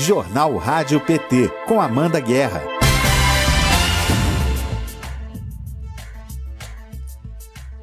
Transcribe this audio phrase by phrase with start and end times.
[0.00, 2.62] Jornal Rádio PT, com Amanda Guerra.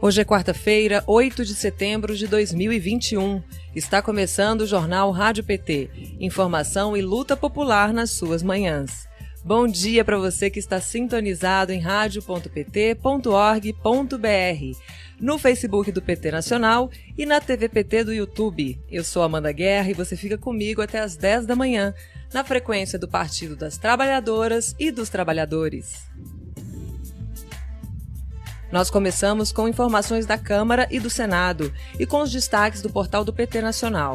[0.02, 3.44] Hoje é quarta-feira, 8 de setembro de 2021.
[3.76, 5.92] Está começando o Jornal Rádio PT.
[6.20, 9.08] Informação e luta popular nas suas manhãs.
[9.46, 12.98] Bom dia para você que está sintonizado em radio.pt.org.br,
[15.20, 18.80] no Facebook do PT Nacional e na TV PT do YouTube.
[18.90, 21.94] Eu sou Amanda Guerra e você fica comigo até às 10 da manhã,
[22.34, 26.08] na frequência do Partido das Trabalhadoras e dos Trabalhadores.
[28.72, 33.24] Nós começamos com informações da Câmara e do Senado e com os destaques do portal
[33.24, 34.14] do PT Nacional.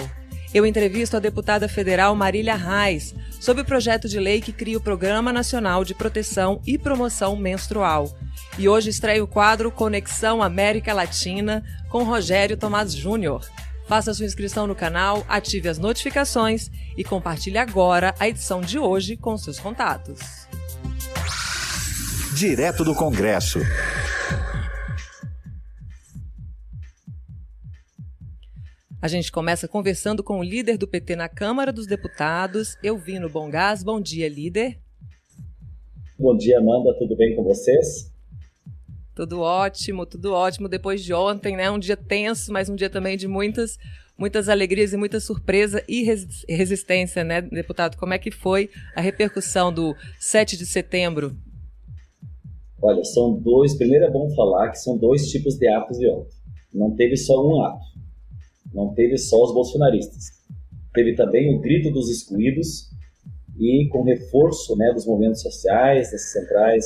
[0.55, 4.83] Eu entrevisto a deputada federal Marília Reis sobre o projeto de lei que cria o
[4.83, 8.15] Programa Nacional de Proteção e Promoção Menstrual.
[8.59, 13.49] E hoje estreia o quadro Conexão América Latina com Rogério Tomás Júnior.
[13.89, 19.17] Faça sua inscrição no canal, ative as notificações e compartilhe agora a edição de hoje
[19.17, 20.21] com seus contatos.
[22.35, 23.59] Direto do Congresso.
[29.03, 33.83] A gente começa conversando com o líder do PT na Câmara dos Deputados, Elvino Bongás.
[33.83, 34.79] Bom dia, líder.
[36.17, 36.95] Bom dia, Amanda.
[36.97, 38.13] Tudo bem com vocês?
[39.13, 40.69] Tudo ótimo, tudo ótimo.
[40.69, 41.69] Depois de ontem, né?
[41.69, 43.77] Um dia tenso, mas um dia também de muitas,
[44.17, 46.05] muitas alegrias e muita surpresa e
[46.49, 47.97] resistência, né, deputado?
[47.97, 51.37] Como é que foi a repercussão do 7 de setembro?
[52.81, 53.75] Olha, são dois.
[53.75, 56.37] Primeiro é bom falar que são dois tipos de atos de ontem.
[56.73, 57.92] Não teve só um ato
[58.75, 60.25] não teve só os bolsonaristas.
[60.95, 62.91] Teve também o grito dos excluídos
[63.59, 66.85] e com reforço né, dos movimentos sociais, das centrais,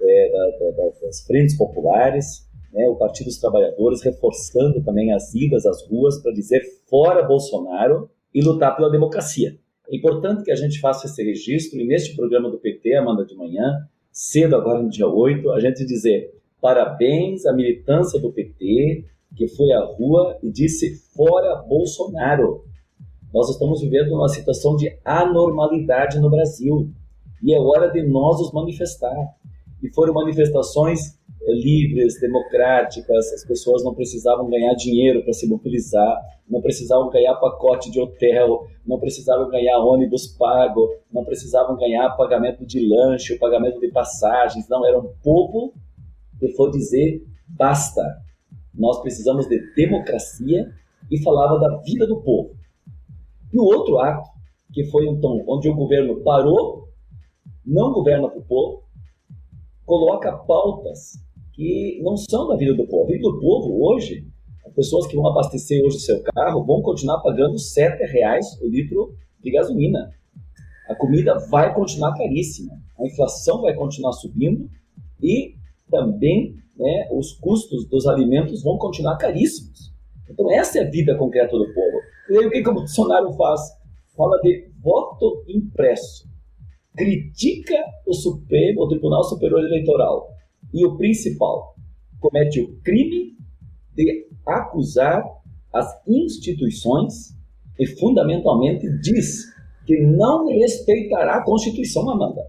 [0.00, 5.64] é, da, da, das frentes populares, né, o Partido dos Trabalhadores reforçando também as idas
[5.64, 9.56] às ruas para dizer fora Bolsonaro e lutar pela democracia.
[9.88, 13.36] É importante que a gente faça esse registro e neste programa do PT, Amanda de
[13.36, 19.04] Manhã, cedo agora no dia 8, a gente dizer parabéns à militância do PT,
[19.36, 22.64] que foi à rua e disse fora Bolsonaro.
[23.32, 26.90] Nós estamos vivendo uma situação de anormalidade no Brasil
[27.42, 29.16] e é hora de nós nos manifestar.
[29.82, 36.16] E foram manifestações eh, livres, democráticas, as pessoas não precisavam ganhar dinheiro para se mobilizar,
[36.48, 42.64] não precisavam ganhar pacote de hotel, não precisavam ganhar ônibus pago, não precisavam ganhar pagamento
[42.64, 45.74] de lanche, pagamento de passagens, não, era um povo
[46.38, 48.02] que foi dizer basta,
[48.74, 50.72] nós precisamos de democracia
[51.10, 52.56] e falava da vida do povo.
[53.52, 54.28] No outro ato,
[54.72, 56.88] que foi então onde o governo parou,
[57.64, 58.82] não governa para o povo,
[59.86, 61.12] coloca pautas
[61.52, 63.06] que não são da vida do povo.
[63.06, 64.26] Vida do povo hoje,
[64.66, 68.68] as pessoas que vão abastecer hoje o seu carro vão continuar pagando R$ reais o
[68.68, 70.10] litro de gasolina.
[70.88, 74.68] A comida vai continuar caríssima, a inflação vai continuar subindo
[75.22, 75.54] e
[75.90, 79.92] também né, os custos dos alimentos vão continuar caríssimos.
[80.28, 81.98] Então, essa é a vida concreta do povo.
[82.30, 83.60] E aí, o que, que o Bolsonaro faz?
[84.16, 86.28] Fala de voto impresso.
[86.96, 87.76] Critica
[88.06, 90.28] o Supremo, o Tribunal Superior Eleitoral.
[90.72, 91.74] E o principal,
[92.20, 93.36] comete o crime
[93.94, 95.22] de acusar
[95.72, 97.36] as instituições
[97.78, 99.52] e, fundamentalmente, diz
[99.86, 102.42] que não respeitará a Constituição, Amanda.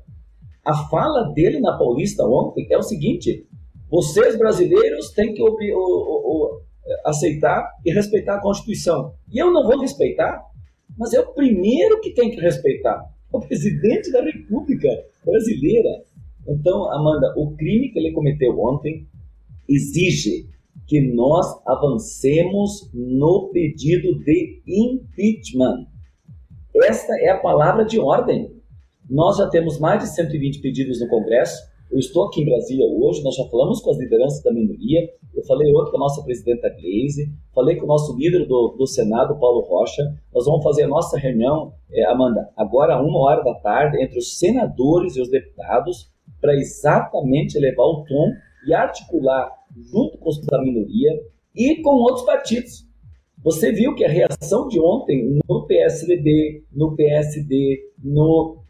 [0.63, 3.47] A fala dele na Paulista ontem é o seguinte:
[3.89, 5.41] vocês brasileiros têm que
[7.05, 9.13] aceitar e respeitar a Constituição.
[9.31, 10.43] E eu não vou respeitar,
[10.97, 13.03] mas é o primeiro que tem que respeitar.
[13.31, 14.89] O presidente da República
[15.25, 16.03] Brasileira.
[16.47, 19.07] Então, Amanda, o crime que ele cometeu ontem
[19.67, 20.47] exige
[20.87, 25.87] que nós avancemos no pedido de impeachment.
[26.83, 28.51] Esta é a palavra de ordem.
[29.09, 31.63] Nós já temos mais de 120 pedidos no Congresso.
[31.91, 35.43] Eu estou aqui em Brasília hoje, nós já falamos com as lideranças da minoria, eu
[35.45, 39.39] falei ontem com a nossa presidenta Gleise, falei com o nosso líder do, do Senado,
[39.39, 40.01] Paulo Rocha,
[40.33, 44.37] nós vamos fazer a nossa reunião, é, Amanda, agora uma hora da tarde, entre os
[44.39, 46.09] senadores e os deputados,
[46.41, 48.31] para exatamente elevar o tom
[48.67, 49.51] e articular
[49.91, 51.11] junto com os da minoria
[51.55, 52.85] e com outros partidos.
[53.43, 58.64] Você viu que a reação de ontem no PSDB, no PSD, no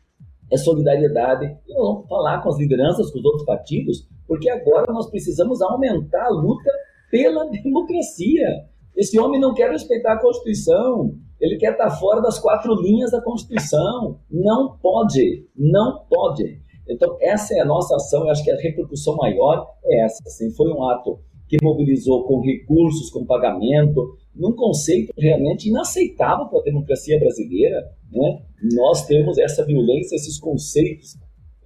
[0.52, 1.46] é solidariedade.
[1.68, 5.62] E nós vamos falar com as lideranças, com os outros partidos, porque agora nós precisamos
[5.62, 6.72] aumentar a luta
[7.12, 8.66] pela democracia.
[8.96, 13.22] Esse homem não quer respeitar a Constituição, ele quer estar fora das quatro linhas da
[13.22, 14.20] Constituição.
[14.32, 16.60] Não pode, não pode.
[16.88, 20.24] Então, essa é a nossa ação, eu acho que a repercussão maior é essa.
[20.26, 26.60] Assim, foi um ato que mobilizou com recursos, com pagamento, num conceito realmente inaceitável para
[26.60, 27.78] a democracia brasileira.
[28.16, 28.42] Né?
[28.74, 31.18] nós temos essa violência, esses conceitos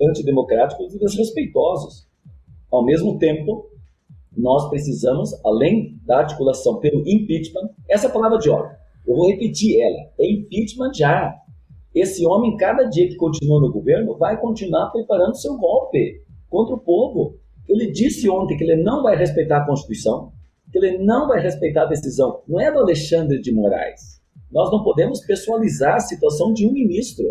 [0.01, 2.07] antidemocráticos e desrespeitosos.
[2.71, 3.69] Ao mesmo tempo,
[4.35, 10.11] nós precisamos, além da articulação pelo impeachment, essa palavra de ordem, eu vou repetir ela,
[10.19, 11.35] é impeachment já.
[11.93, 16.79] Esse homem, cada dia que continua no governo, vai continuar preparando seu golpe contra o
[16.79, 17.37] povo.
[17.67, 20.31] Ele disse ontem que ele não vai respeitar a Constituição,
[20.71, 22.41] que ele não vai respeitar a decisão.
[22.47, 24.18] Não é do Alexandre de Moraes.
[24.51, 27.25] Nós não podemos pessoalizar a situação de um ministro.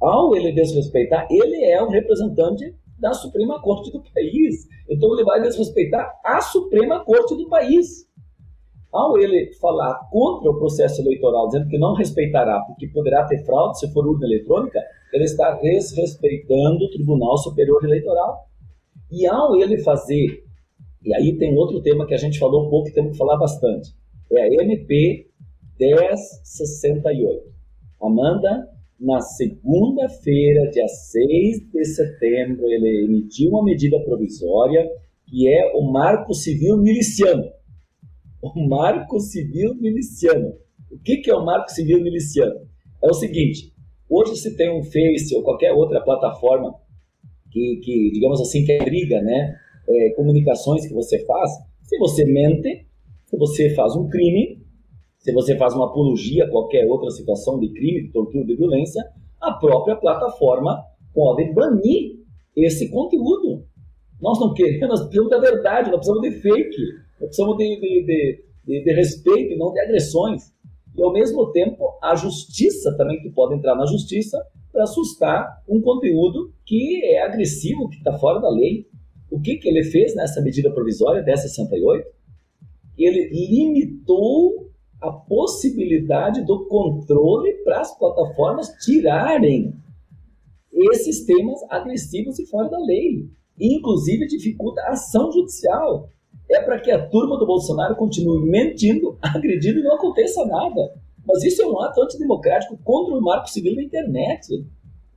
[0.00, 4.66] Ao ele desrespeitar, ele é o representante da Suprema Corte do país.
[4.88, 8.08] Então ele vai desrespeitar a Suprema Corte do país.
[8.92, 13.78] Ao ele falar contra o processo eleitoral, dizendo que não respeitará, porque poderá ter fraude
[13.78, 14.80] se for urna eletrônica,
[15.12, 18.46] ele está desrespeitando o Tribunal Superior Eleitoral.
[19.10, 20.44] E ao ele fazer,
[21.04, 23.36] e aí tem outro tema que a gente falou um pouco e temos que falar
[23.38, 23.90] bastante,
[24.32, 25.29] é a MP
[25.80, 27.50] 1068.
[28.02, 28.68] Amanda,
[29.00, 34.86] na segunda-feira, dia 6 de setembro, ele emitiu uma medida provisória
[35.26, 37.44] que é o Marco Civil Miliciano.
[38.42, 40.54] O Marco Civil Miliciano.
[40.90, 42.60] O que, que é o Marco Civil Miliciano?
[43.02, 43.72] É o seguinte:
[44.08, 46.74] hoje se tem um Face ou qualquer outra plataforma
[47.50, 49.56] que, que digamos assim, que briga, né?
[49.88, 51.50] É, comunicações que você faz,
[51.84, 52.86] se você mente,
[53.26, 54.59] se você faz um crime,
[55.20, 59.04] se você faz uma apologia a qualquer outra situação de crime, de tortura, de violência,
[59.40, 60.82] a própria plataforma
[61.14, 62.18] pode banir
[62.56, 63.64] esse conteúdo.
[64.20, 66.82] Nós não queremos, nós precisamos da verdade, nós precisamos de fake,
[67.20, 70.52] nós precisamos de, de, de, de, respeito não de agressões.
[70.96, 74.42] E, ao mesmo tempo, a justiça também, que pode entrar na justiça
[74.72, 78.86] para assustar um conteúdo que é agressivo, que está fora da lei.
[79.30, 82.08] O que, que ele fez nessa medida provisória 1068?
[82.98, 84.69] Ele limitou
[85.00, 89.74] a possibilidade do controle para as plataformas tirarem
[90.72, 93.28] esses temas agressivos e fora da lei.
[93.58, 96.08] Inclusive, dificulta a ação judicial.
[96.50, 100.94] É para que a turma do Bolsonaro continue mentindo, agredindo e não aconteça nada.
[101.26, 104.46] Mas isso é um ato antidemocrático contra o marco civil da internet,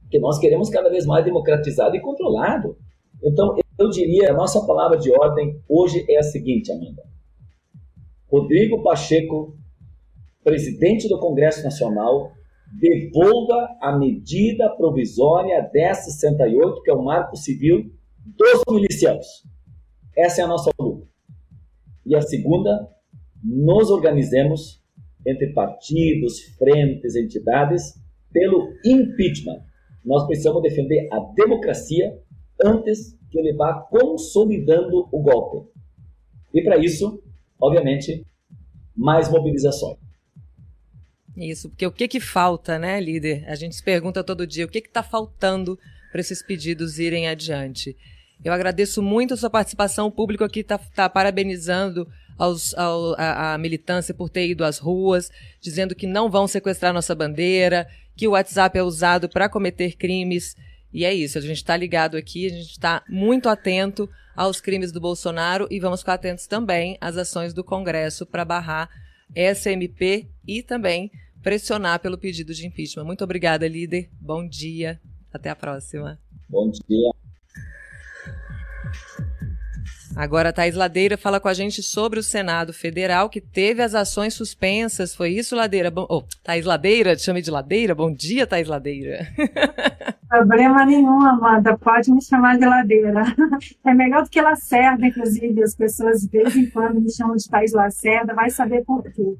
[0.09, 2.77] que nós queremos cada vez mais democratizado e controlado.
[3.23, 7.03] Então, eu diria, a nossa palavra de ordem hoje é a seguinte, Amanda.
[8.29, 9.55] Rodrigo Pacheco
[10.43, 12.31] presidente do Congresso Nacional,
[12.71, 17.91] devolva a medida provisória 1068, que é o marco civil
[18.25, 19.27] dos milicianos.
[20.15, 21.07] Essa é a nossa luta.
[22.05, 22.89] E a segunda,
[23.43, 24.81] nos organizemos
[25.25, 28.01] entre partidos, frentes, entidades,
[28.31, 29.61] pelo impeachment.
[30.03, 32.19] Nós precisamos defender a democracia
[32.63, 35.69] antes que ele vá consolidando o golpe.
[36.53, 37.21] E para isso,
[37.59, 38.25] obviamente,
[38.95, 39.97] mais mobilizações.
[41.35, 43.43] Isso, porque o que que falta, né, líder?
[43.47, 45.79] A gente se pergunta todo dia o que está faltando
[46.11, 47.97] para esses pedidos irem adiante.
[48.43, 50.07] Eu agradeço muito a sua participação.
[50.07, 52.07] O público aqui está tá parabenizando
[52.37, 55.31] aos, ao, a, a, militância por ter ido às ruas,
[55.61, 60.55] dizendo que não vão sequestrar nossa bandeira, que o WhatsApp é usado para cometer crimes.
[60.91, 64.91] E é isso, a gente está ligado aqui, a gente está muito atento aos crimes
[64.91, 68.89] do Bolsonaro e vamos ficar atentos também às ações do Congresso para barrar
[69.35, 71.11] essa MP e também
[71.41, 73.03] pressionar pelo pedido de impeachment.
[73.03, 74.09] Muito obrigada, líder.
[74.19, 74.99] Bom dia.
[75.31, 76.19] Até a próxima.
[76.49, 77.11] Bom dia.
[80.15, 84.33] Agora Thais Ladeira fala com a gente sobre o Senado Federal, que teve as ações
[84.33, 85.15] suspensas.
[85.15, 85.89] Foi isso, Ladeira?
[85.89, 87.95] Bom, oh, Thais Ladeira, te chame de Ladeira.
[87.95, 89.27] Bom dia, Thais Ladeira.
[90.29, 91.77] Problema nenhum, Amanda.
[91.77, 93.23] Pode me chamar de Ladeira.
[93.85, 95.61] É melhor do que Lacerda, inclusive.
[95.61, 98.33] As pessoas de vez em quando me chamam de Thais Lacerda.
[98.33, 99.37] Vai saber por quê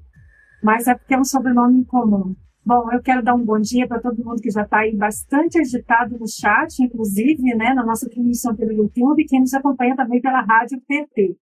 [0.64, 2.34] mas é porque é um sobrenome comum.
[2.66, 5.60] Bom, eu quero dar um bom dia para todo mundo que já está aí bastante
[5.60, 10.40] agitado no chat, inclusive né, na nossa transmissão pelo YouTube, quem nos acompanha também pela
[10.40, 11.36] Rádio PT.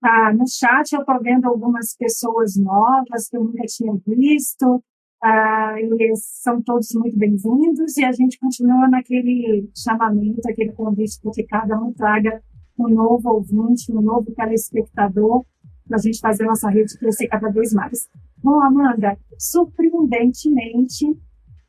[0.00, 4.80] Ah, no chat eu estou vendo algumas pessoas novas que eu nunca tinha visto,
[5.20, 5.74] ah,
[6.14, 11.82] são todos muito bem-vindos, e a gente continua naquele chamamento, aquele convite para que cada
[11.82, 12.40] um traga
[12.78, 15.44] um novo ouvinte, um novo telespectador,
[15.88, 18.08] para a gente fazer nossa rede crescer cada vez mais.
[18.42, 21.06] Bom, Amanda, surpreendentemente,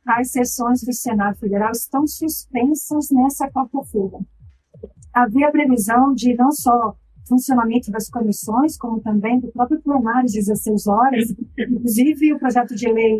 [0.06, 4.18] as sessões do Senado Federal estão suspensas nessa quarta-feira.
[5.12, 6.96] Havia previsão de não só
[7.28, 12.90] funcionamento das comissões, como também do próprio plenário de 16 horas, inclusive o projeto de
[12.90, 13.18] lei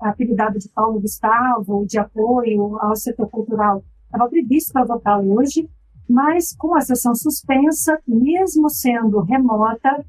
[0.00, 5.68] apelidado de Paulo Gustavo, de apoio ao setor cultural, estava previsto para votar hoje,
[6.08, 10.04] mas com a sessão suspensa, mesmo sendo remota,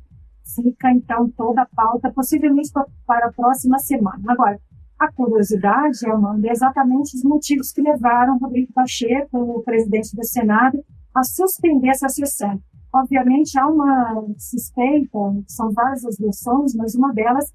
[0.56, 2.72] fica então toda a pauta, possivelmente
[3.06, 4.22] para a próxima semana.
[4.28, 4.60] Agora,
[5.00, 10.84] A curiosidade, Amanda, é exatamente os motivos que levaram Rodrigo Pacheco, o presidente do Senado,
[11.16, 12.60] a suspender essa sessão.
[12.94, 17.46] Obviamente, há uma suspeita, são várias as versões, mas uma delas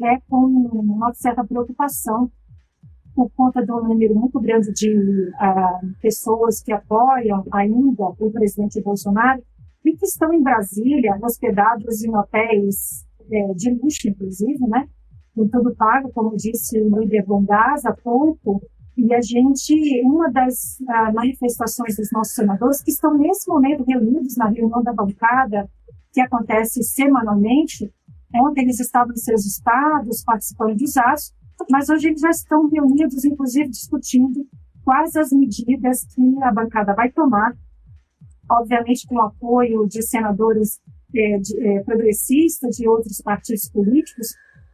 [0.00, 2.30] é com uma certa preocupação
[3.16, 9.42] por conta do número muito grande de uh, pessoas que apoiam ainda o presidente Bolsonaro
[9.84, 14.88] e que estão em Brasília, hospedados em hotéis é, de luxo, inclusive, né?
[15.34, 18.62] Com tudo pago, como disse o líder Bondaz há pouco,
[18.96, 19.74] e a gente,
[20.04, 24.92] uma das uh, manifestações dos nossos senadores, que estão nesse momento reunidos na reunião da
[24.92, 25.68] bancada,
[26.12, 27.90] que acontece semanalmente,
[28.34, 31.32] ontem eles estavam em seus estados, participando dos atos,
[31.70, 34.46] mas hoje eles já estão reunidos, inclusive discutindo
[34.84, 37.56] quais as medidas que a bancada vai tomar,
[38.60, 40.80] obviamente com o apoio de senadores
[41.14, 44.28] é, de, é, progressistas de outros partidos políticos,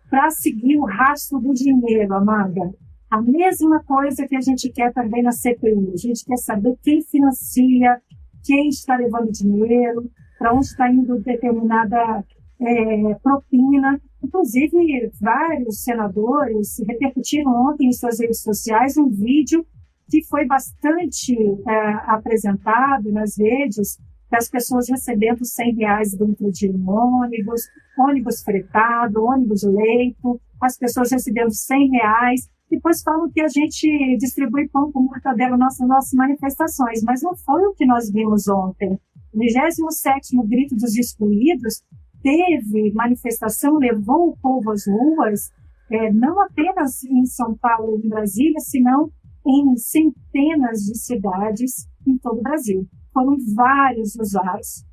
[0.09, 2.73] para seguir o rastro do dinheiro, Amanda.
[3.11, 5.93] A mesma coisa que a gente quer também na CPI.
[5.93, 8.01] A gente quer saber quem financia,
[8.45, 12.25] quem está levando dinheiro, para onde está indo determinada
[12.61, 14.01] é, propina.
[14.23, 19.67] Inclusive, vários senadores repercutiram ontem em suas redes sociais um vídeo
[20.09, 23.99] que foi bastante é, apresentado nas redes
[24.31, 27.63] das pessoas recebendo 100 reais dentro de um ônibus,
[27.99, 32.49] ônibus fretado, ônibus leito, as pessoas recebendo 100 reais.
[32.71, 37.63] Depois falam que a gente distribui pão com mortadela nas nossas manifestações, mas não foi
[37.63, 38.99] o que nós vimos ontem.
[39.33, 41.83] O 27 Grito dos Excluídos
[42.23, 45.51] teve manifestação, levou o povo às ruas,
[45.91, 49.11] é, não apenas em São Paulo e Brasília, senão
[49.47, 52.87] em centenas de cidades em todo o Brasil.
[53.13, 54.85] Foram vários usuários.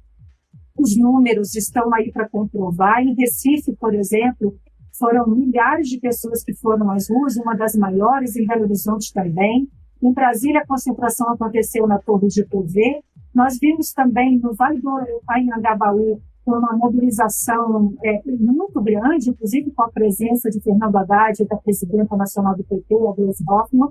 [0.77, 3.01] Os números estão aí para comprovar.
[3.01, 4.57] Em Recife, por exemplo,
[4.97, 9.67] foram milhares de pessoas que foram às ruas, uma das maiores, em Belo Horizonte também.
[10.01, 13.01] Em Brasília, a concentração aconteceu na Torre de Puvê.
[13.33, 14.89] Nós vimos também no Vale do
[15.29, 22.15] Anhangabaú uma mobilização é, muito grande, inclusive com a presença de Fernando Haddad, da presidenta
[22.15, 23.89] nacional do PT, a Gleisi Hoffmann.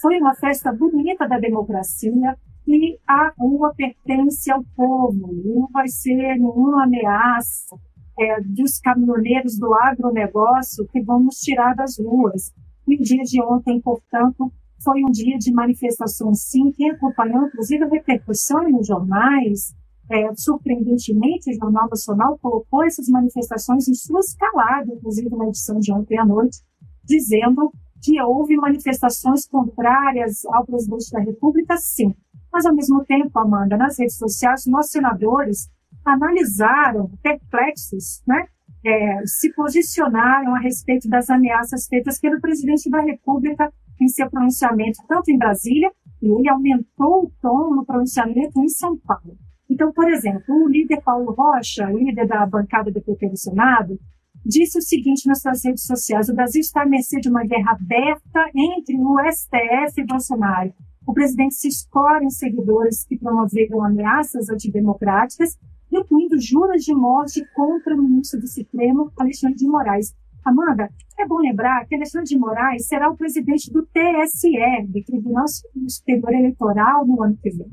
[0.00, 2.36] Foi uma festa bonita da democracia
[2.66, 7.76] e a rua pertence ao povo, não vai ser nenhuma ameaça
[8.18, 12.52] é, dos caminhoneiros do agronegócio que vão nos tirar das ruas.
[12.88, 17.84] E o dia de ontem, portanto, foi um dia de manifestação, sim, que acompanhou, inclusive,
[17.84, 19.74] a repercussão nos jornais,
[20.10, 25.92] é, surpreendentemente, o Jornal Nacional colocou essas manifestações em sua escalada, inclusive na edição de
[25.92, 26.58] ontem à noite,
[27.04, 27.72] dizendo
[28.20, 32.14] houve manifestações contrárias ao presidente da República, sim.
[32.52, 35.68] Mas, ao mesmo tempo, Amanda, nas redes sociais, nossos senadores
[36.04, 38.46] analisaram, perplexos, né,
[38.84, 44.98] é, se posicionaram a respeito das ameaças feitas pelo presidente da República em seu pronunciamento,
[45.08, 45.90] tanto em Brasília,
[46.22, 49.36] e ele aumentou o tom no pronunciamento em São Paulo.
[49.68, 53.98] Então, por exemplo, o líder Paulo Rocha, líder da bancada do PT no Senado,
[54.46, 57.72] disse o seguinte nas suas redes sociais: o Brasil está à mercê de uma guerra
[57.72, 60.72] aberta entre o STF e Bolsonaro.
[61.06, 65.56] O presidente se escora em seguidores que promoveram ameaças antidemocráticas,
[65.90, 70.14] incluindo juras de morte contra o ministro do Supremo, Alexandre de Moraes.
[70.44, 70.88] Amanda,
[71.18, 75.46] é bom lembrar que Alexandre de Moraes será o presidente do TSE, do Tribunal
[75.88, 77.70] Superior Eleitoral, no ano que vem.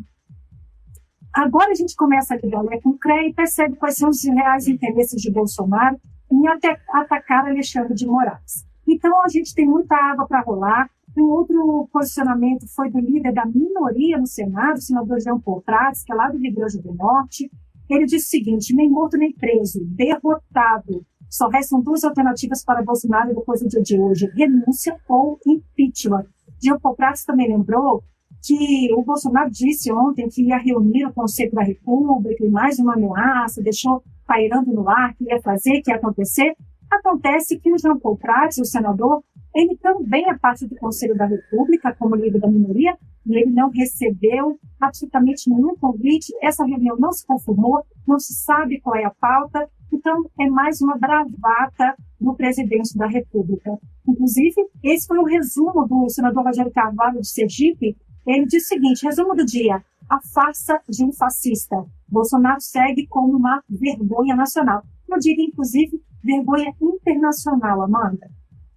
[1.33, 4.23] Agora a gente começa a ligar né, com o CREA e percebe quais são os
[4.23, 5.99] reais interesses de Bolsonaro
[6.33, 8.65] em até atacar Alexandre de Moraes.
[8.87, 10.89] Então a gente tem muita água para rolar.
[11.15, 16.03] Um outro posicionamento foi do líder da minoria no Senado, o senador Jean Paul Prats,
[16.03, 17.51] que é lá do Rio Grande do Norte.
[17.87, 21.05] Ele disse o seguinte: nem morto nem preso, derrotado.
[21.29, 26.25] Só restam duas alternativas para Bolsonaro depois do dia de hoje: renúncia ou impeachment.
[26.61, 28.03] Jean Paul Prats também lembrou
[28.43, 32.93] que o Bolsonaro disse ontem que ia reunir o Conselho da República e mais uma
[32.93, 36.53] ameaça, deixou pairando no ar que ia fazer, que ia acontecer.
[36.91, 39.23] Acontece que o Jean Paul Prats, o senador,
[39.55, 43.69] ele também é parte do Conselho da República, como líder da minoria, e ele não
[43.69, 46.33] recebeu absolutamente nenhum convite.
[46.41, 50.81] Essa reunião não se confirmou, não se sabe qual é a pauta, então é mais
[50.81, 53.77] uma bravata do presidente da República.
[54.07, 57.95] Inclusive, esse foi o resumo do senador Rogério Carvalho de Sergipe,
[58.25, 59.83] ele diz o seguinte: resumo do dia.
[60.09, 61.75] A farsa de um fascista.
[62.07, 64.83] Bolsonaro segue como uma vergonha nacional.
[65.09, 68.29] Eu digo, inclusive, vergonha internacional, Amanda.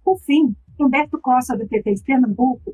[0.03, 2.73] Por fim, Humberto Costa, do PT de Pernambuco,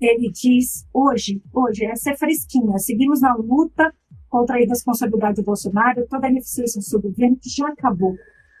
[0.00, 3.92] ele diz hoje, hoje, essa é fresquinha, seguimos na luta
[4.28, 8.14] contra a irresponsabilidade do Bolsonaro, toda a ineficiência do governo que já acabou.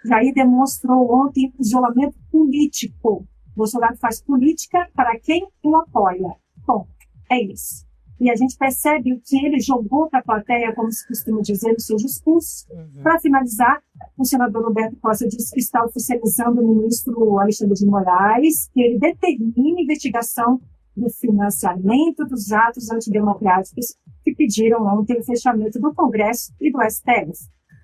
[0.04, 6.36] Jair demonstrou ontem isolamento político Bolsonaro faz política para quem o apoia.
[6.66, 6.86] Bom,
[7.30, 7.86] é isso.
[8.18, 11.72] E a gente percebe o que ele jogou para a plateia, como se costuma dizer
[11.72, 12.66] no seu discurso.
[12.70, 13.02] Uhum.
[13.02, 13.82] Para finalizar,
[14.16, 18.98] o senador Roberto Costa disse que está oficializando o ministro Alexandre de Moraes que ele
[18.98, 20.60] determine a investigação
[20.96, 27.32] do financiamento dos atos antidemocráticos que pediram ontem o fechamento do Congresso e do STF.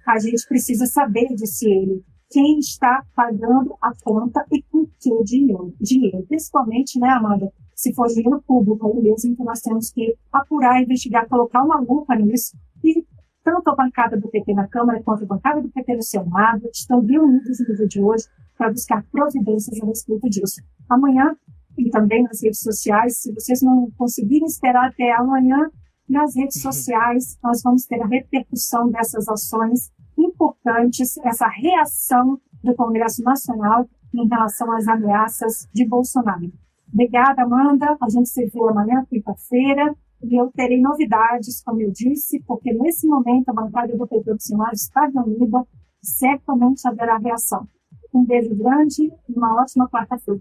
[0.06, 5.74] A gente precisa saber, disse ele, quem está pagando a conta e com que dinheiro.
[5.78, 6.24] dinheiro.
[6.26, 11.28] Principalmente, né, Amanda, se for dinheiro público aí mesmo, então nós temos que apurar, investigar,
[11.28, 12.56] colocar uma lupa nisso.
[12.82, 13.04] E
[13.44, 17.00] tanto a bancada do PT na Câmara quanto a bancada do PT no Senado estão
[17.00, 18.24] reunidos no dia de hoje
[18.56, 20.62] para buscar providências a respeito disso.
[20.88, 21.36] Amanhã,
[21.76, 25.70] e também nas redes sociais, se vocês não conseguirem esperar até amanhã,
[26.08, 26.72] nas redes uhum.
[26.72, 29.90] sociais nós vamos ter a repercussão dessas ações
[30.22, 36.52] importantes, essa reação do Congresso Nacional em relação às ameaças de Bolsonaro.
[36.92, 37.96] Obrigada, Amanda.
[38.00, 43.08] A gente se vê amanhã, quinta-feira, e eu terei novidades, como eu disse, porque nesse
[43.08, 45.66] momento a bancada do PT Opcionário está reunida
[46.02, 47.66] e certamente haverá reação.
[48.14, 50.40] Um beijo grande e uma ótima quarta-feira.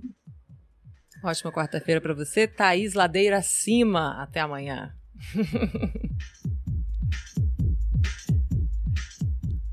[1.23, 4.21] Ótima quarta-feira para você, Thaís Ladeira Acima.
[4.21, 4.91] Até amanhã.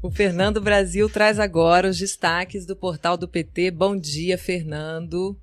[0.09, 3.71] o Fernando Brasil traz agora os destaques do portal do PT.
[3.71, 5.37] Bom dia, Fernando.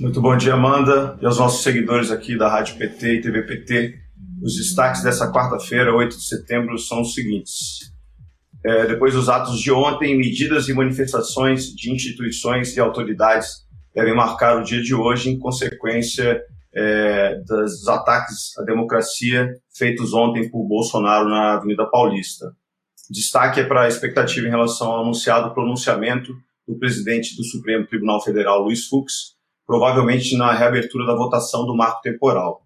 [0.00, 3.94] Muito bom dia, Amanda, e aos nossos seguidores aqui da Rádio PT e TV PT.
[4.42, 7.92] Os destaques dessa quarta-feira, 8 de setembro, são os seguintes.
[8.66, 14.60] É, depois dos atos de ontem, medidas e manifestações de instituições e autoridades devem marcar
[14.60, 16.42] o dia de hoje em consequência
[16.74, 22.46] é, dos ataques à democracia feitos ontem por Bolsonaro na Avenida Paulista.
[23.12, 26.34] Destaque é para a expectativa em relação ao anunciado pronunciamento
[26.66, 29.34] do presidente do Supremo Tribunal Federal, Luiz Fux,
[29.66, 32.62] provavelmente na reabertura da votação do marco temporal.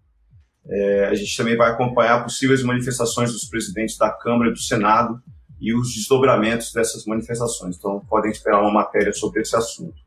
[0.65, 5.21] É, a gente também vai acompanhar possíveis manifestações dos presidentes da Câmara e do Senado
[5.59, 7.75] e os desdobramentos dessas manifestações.
[7.75, 9.97] Então, podem esperar uma matéria sobre esse assunto.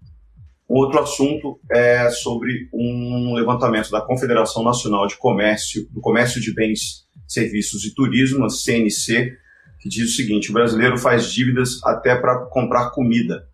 [0.67, 6.55] Um outro assunto é sobre um levantamento da Confederação Nacional de Comércio, do Comércio de
[6.55, 9.37] Bens, Serviços e Turismo, a CNC,
[9.81, 13.49] que diz o seguinte: o brasileiro faz dívidas até para comprar comida.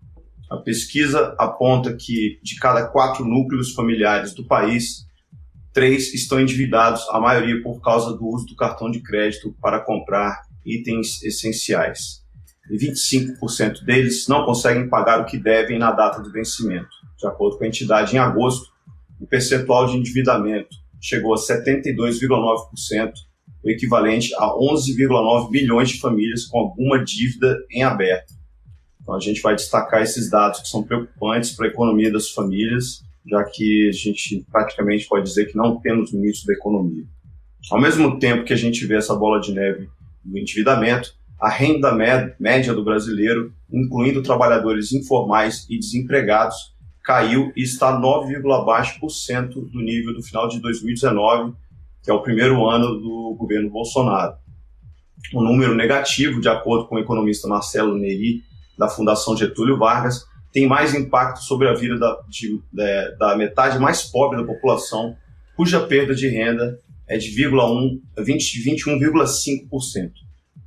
[0.51, 5.07] A pesquisa aponta que de cada quatro núcleos familiares do país,
[5.73, 10.43] três estão endividados, a maioria por causa do uso do cartão de crédito para comprar
[10.65, 12.25] itens essenciais.
[12.71, 16.89] E 25% deles não conseguem pagar o que devem na data do vencimento.
[17.19, 18.73] De acordo com a entidade, em agosto,
[19.21, 23.13] o percentual de endividamento chegou a 72,9%,
[23.67, 28.33] o equivalente a 11,9 bilhões de famílias com alguma dívida em aberto.
[29.03, 33.03] Então a gente vai destacar esses dados que são preocupantes para a economia das famílias,
[33.29, 37.05] já que a gente praticamente pode dizer que não temos início da economia.
[37.71, 39.89] Ao mesmo tempo que a gente vê essa bola de neve
[40.25, 41.93] do endividamento, a renda
[42.39, 50.23] média do brasileiro, incluindo trabalhadores informais e desempregados, caiu e está 9,baixo% do nível do
[50.23, 51.55] final de 2019,
[52.07, 54.37] que é o primeiro ano do governo Bolsonaro.
[55.35, 58.45] O número negativo, de acordo com o economista Marcelo Neri,
[58.79, 63.81] da Fundação Getúlio Vargas, tem mais impacto sobre a vida da, de, de, da metade
[63.81, 65.17] mais pobre da população,
[65.57, 70.13] cuja perda de renda é de 21,5%.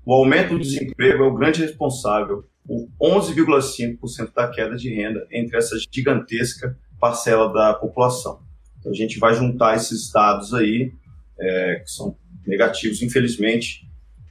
[0.06, 5.58] O aumento do desemprego é o grande responsável por 11,5% da queda de renda entre
[5.58, 8.41] essa gigantesca parcela da população.
[8.78, 10.91] Então, a gente vai juntar esses dados aí,
[11.39, 13.88] é, que são negativos, infelizmente,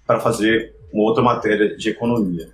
[0.07, 2.51] para fazer uma outra matéria de economia.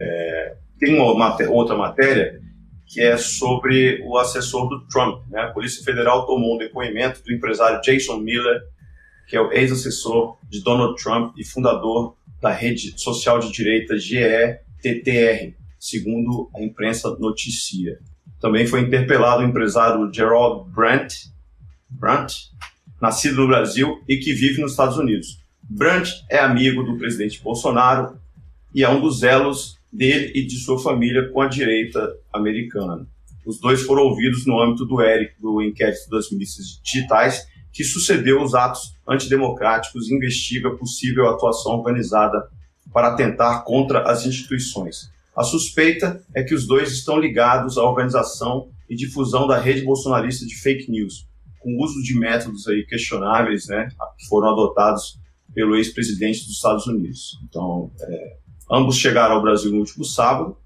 [0.00, 2.40] É, tem uma outra matéria
[2.86, 5.26] que é sobre o assessor do Trump.
[5.28, 5.40] Né?
[5.40, 8.62] A Polícia Federal tomou um depoimento do empresário Jason Miller,
[9.26, 15.54] que é o ex-assessor de Donald Trump e fundador da rede social de direita GETTR,
[15.80, 17.98] segundo a imprensa noticia.
[18.40, 21.32] Também foi interpelado o empresário Gerald Brandt,
[21.90, 22.52] Brandt,
[23.00, 25.38] nascido no Brasil e que vive nos Estados Unidos.
[25.62, 28.18] Brandt é amigo do presidente Bolsonaro
[28.74, 33.06] e é um dos elos dele e de sua família com a direita americana.
[33.44, 38.42] Os dois foram ouvidos no âmbito do ERIC, do inquérito das milícias digitais, que sucedeu
[38.42, 42.48] os atos antidemocráticos e investiga possível atuação organizada
[42.92, 45.10] para atentar contra as instituições.
[45.36, 50.46] A suspeita é que os dois estão ligados à organização e difusão da rede bolsonarista
[50.46, 51.26] de fake news,
[51.66, 55.18] com uso de métodos aí questionáveis, né, que foram adotados
[55.52, 57.40] pelo ex-presidente dos Estados Unidos.
[57.48, 58.36] Então, é,
[58.70, 60.56] Ambos chegaram ao Brasil no último sábado.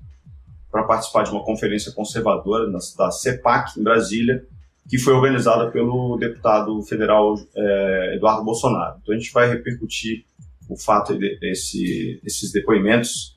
[0.71, 4.47] para participar de uma conferência conservadora da CEPAC, em Brasília,
[4.89, 9.01] que foi organizada pelo deputado federal é, Eduardo Bolsonaro.
[9.03, 10.25] Então a gente vai repercutir
[10.69, 13.35] o fato desse, desses depoimentos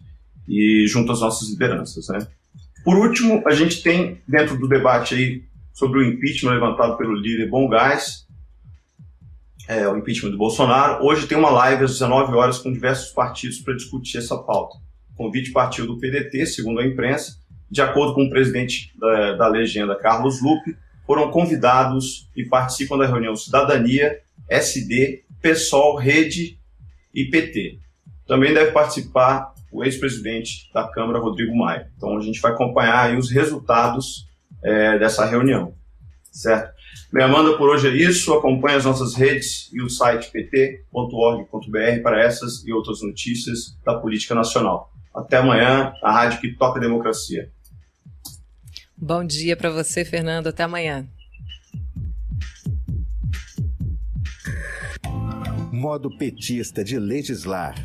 [0.47, 2.07] e junto às nossas lideranças.
[2.09, 2.19] Né?
[2.85, 7.49] Por último, a gente tem dentro do debate aí sobre o impeachment levantado pelo líder
[7.49, 8.27] Bom Gás,
[9.67, 11.03] é, o impeachment do Bolsonaro.
[11.03, 14.77] Hoje tem uma live às 19 horas com diversos partidos para discutir essa pauta.
[15.13, 17.37] O convite partiu do PDT, segundo a imprensa.
[17.69, 23.07] De acordo com o presidente da, da legenda, Carlos Lupe, foram convidados e participam da
[23.07, 26.59] reunião Cidadania, SD, PSOL, Rede
[27.13, 27.79] e PT.
[28.27, 31.89] Também deve participar o ex-presidente da Câmara, Rodrigo Maia.
[31.97, 34.27] Então a gente vai acompanhar os resultados
[34.63, 35.75] é, dessa reunião,
[36.31, 36.73] certo?
[37.11, 38.33] Me Amanda, por hoje é isso.
[38.33, 44.33] Acompanhe as nossas redes e o site pt.org.br para essas e outras notícias da política
[44.33, 44.91] nacional.
[45.13, 47.51] Até amanhã, a rádio que toca a democracia.
[48.97, 50.47] Bom dia para você, Fernando.
[50.47, 51.07] Até amanhã.
[55.71, 57.75] Modo petista de legislar.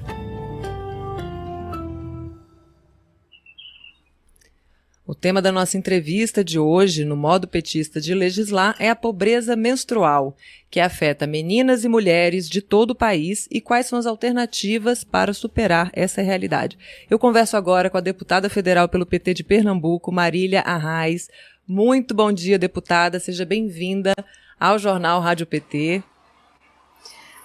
[5.09, 9.57] O tema da nossa entrevista de hoje, no modo petista de legislar, é a pobreza
[9.57, 10.37] menstrual,
[10.71, 15.33] que afeta meninas e mulheres de todo o país e quais são as alternativas para
[15.33, 16.79] superar essa realidade.
[17.09, 21.31] Eu converso agora com a deputada federal pelo PT de Pernambuco, Marília Arraes.
[21.67, 23.19] Muito bom dia, deputada.
[23.19, 24.15] Seja bem-vinda
[24.61, 26.03] ao Jornal Rádio PT.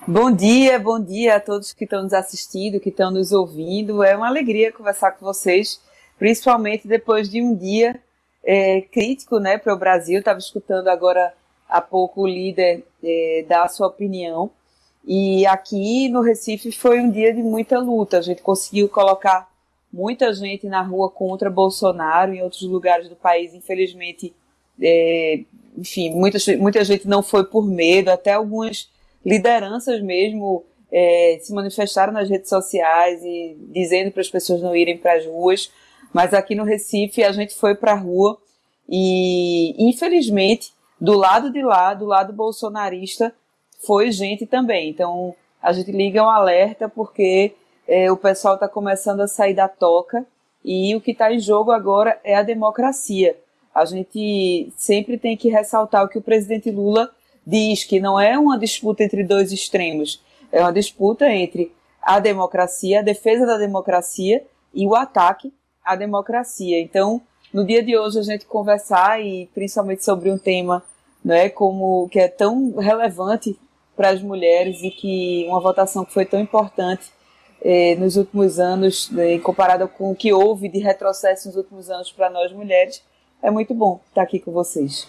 [0.05, 4.03] Bom dia, bom dia a todos que estão nos assistindo, que estão nos ouvindo.
[4.03, 5.79] É uma alegria conversar com vocês
[6.23, 7.99] principalmente depois de um dia
[8.45, 10.19] é, crítico né, para o Brasil.
[10.19, 11.33] Estava escutando agora
[11.67, 14.49] há pouco o líder é, dar a sua opinião.
[15.05, 18.19] E aqui no Recife foi um dia de muita luta.
[18.19, 19.51] A gente conseguiu colocar
[19.91, 22.33] muita gente na rua contra Bolsonaro.
[22.33, 24.33] Em outros lugares do país, infelizmente,
[24.81, 25.41] é,
[25.77, 28.09] enfim, muita, muita gente não foi por medo.
[28.09, 28.89] Até algumas
[29.25, 34.97] lideranças mesmo é, se manifestaram nas redes sociais e dizendo para as pessoas não irem
[34.97, 35.69] para as ruas.
[36.13, 38.37] Mas aqui no Recife a gente foi para a rua
[38.87, 40.71] e, infelizmente,
[41.01, 43.33] do lado de lá, do lado bolsonarista,
[43.85, 44.89] foi gente também.
[44.89, 47.55] Então a gente liga um alerta porque
[47.87, 50.25] é, o pessoal está começando a sair da toca
[50.63, 53.37] e o que está em jogo agora é a democracia.
[53.73, 57.09] A gente sempre tem que ressaltar o que o presidente Lula
[57.45, 62.99] diz, que não é uma disputa entre dois extremos, é uma disputa entre a democracia,
[62.99, 65.51] a defesa da democracia e o ataque
[65.83, 66.79] a democracia.
[66.79, 67.21] Então,
[67.53, 70.83] no dia de hoje a gente conversar e principalmente sobre um tema,
[71.27, 73.57] é como que é tão relevante
[73.95, 77.11] para as mulheres e que uma votação que foi tão importante
[77.61, 82.11] eh, nos últimos anos, né, comparada com o que houve de retrocesso nos últimos anos
[82.11, 83.03] para nós mulheres,
[83.41, 85.07] é muito bom estar aqui com vocês.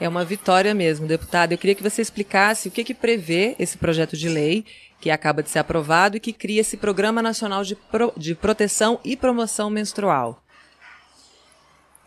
[0.00, 1.54] É uma vitória mesmo, deputada.
[1.54, 4.64] Eu queria que você explicasse o que, que prevê esse projeto de lei
[5.04, 8.98] que acaba de ser aprovado e que cria esse Programa Nacional de, Pro, de Proteção
[9.04, 10.38] e Promoção Menstrual.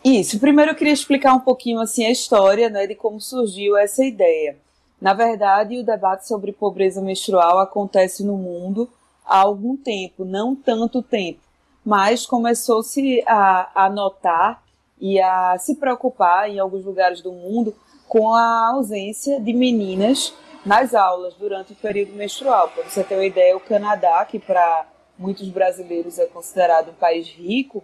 [0.04, 0.40] Isso.
[0.40, 4.56] Primeiro eu queria explicar um pouquinho assim a história, né, de como surgiu essa ideia.
[5.00, 8.90] Na verdade, o debate sobre pobreza menstrual acontece no mundo
[9.24, 11.38] há algum tempo, não tanto tempo,
[11.86, 14.60] mas começou-se a, a notar
[15.00, 17.72] e a se preocupar em alguns lugares do mundo
[18.08, 20.34] com a ausência de meninas
[20.68, 22.68] nas aulas durante o período menstrual.
[22.68, 24.86] Para você ter uma ideia, o Canadá, que para
[25.18, 27.82] muitos brasileiros é considerado um país rico,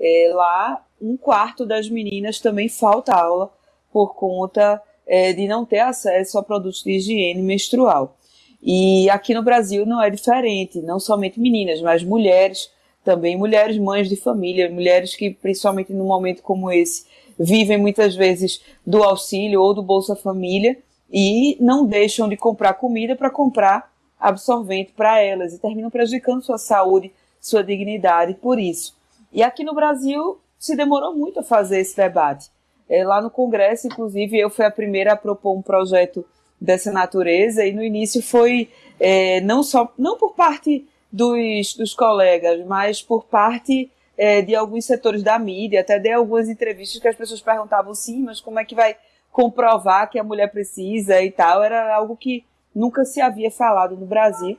[0.00, 3.52] é, lá um quarto das meninas também falta aula
[3.92, 8.16] por conta é, de não ter acesso a produtos de higiene menstrual.
[8.60, 12.68] E aqui no Brasil não é diferente, não somente meninas, mas mulheres,
[13.04, 17.06] também mulheres mães de família, mulheres que, principalmente num momento como esse,
[17.38, 20.76] vivem muitas vezes do auxílio ou do Bolsa Família
[21.12, 26.58] e não deixam de comprar comida para comprar absorvente para elas e terminam prejudicando sua
[26.58, 28.96] saúde, sua dignidade por isso.
[29.32, 32.50] E aqui no Brasil se demorou muito a fazer esse debate.
[32.88, 36.24] É, lá no Congresso, inclusive, eu fui a primeira a propor um projeto
[36.60, 42.64] dessa natureza e no início foi é, não só não por parte dos, dos colegas,
[42.66, 45.80] mas por parte é, de alguns setores da mídia.
[45.80, 48.96] Até dei algumas entrevistas que as pessoas perguntavam sim, mas como é que vai
[49.34, 54.06] comprovar que a mulher precisa e tal, era algo que nunca se havia falado no
[54.06, 54.56] Brasil.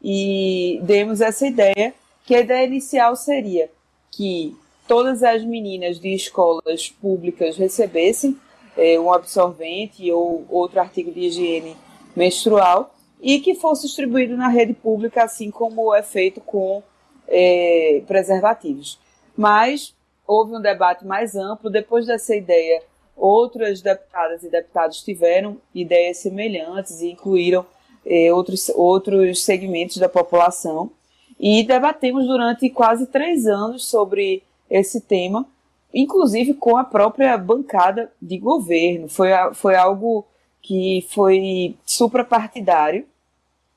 [0.00, 1.92] E demos essa ideia,
[2.24, 3.68] que a ideia inicial seria
[4.12, 4.56] que
[4.86, 8.38] todas as meninas de escolas públicas recebessem
[8.76, 11.76] é, um absorvente ou outro artigo de higiene
[12.14, 16.80] menstrual e que fosse distribuído na rede pública, assim como é feito com
[17.26, 19.00] é, preservativos.
[19.36, 21.68] Mas houve um debate mais amplo.
[21.68, 22.84] Depois dessa ideia,
[23.16, 27.64] outras deputadas e deputados tiveram ideias semelhantes e incluíram
[28.04, 30.90] eh, outros, outros segmentos da população.
[31.38, 35.46] E debatemos durante quase três anos sobre esse tema,
[35.92, 39.08] inclusive com a própria bancada de governo.
[39.08, 40.24] Foi, foi algo
[40.62, 43.04] que foi suprapartidário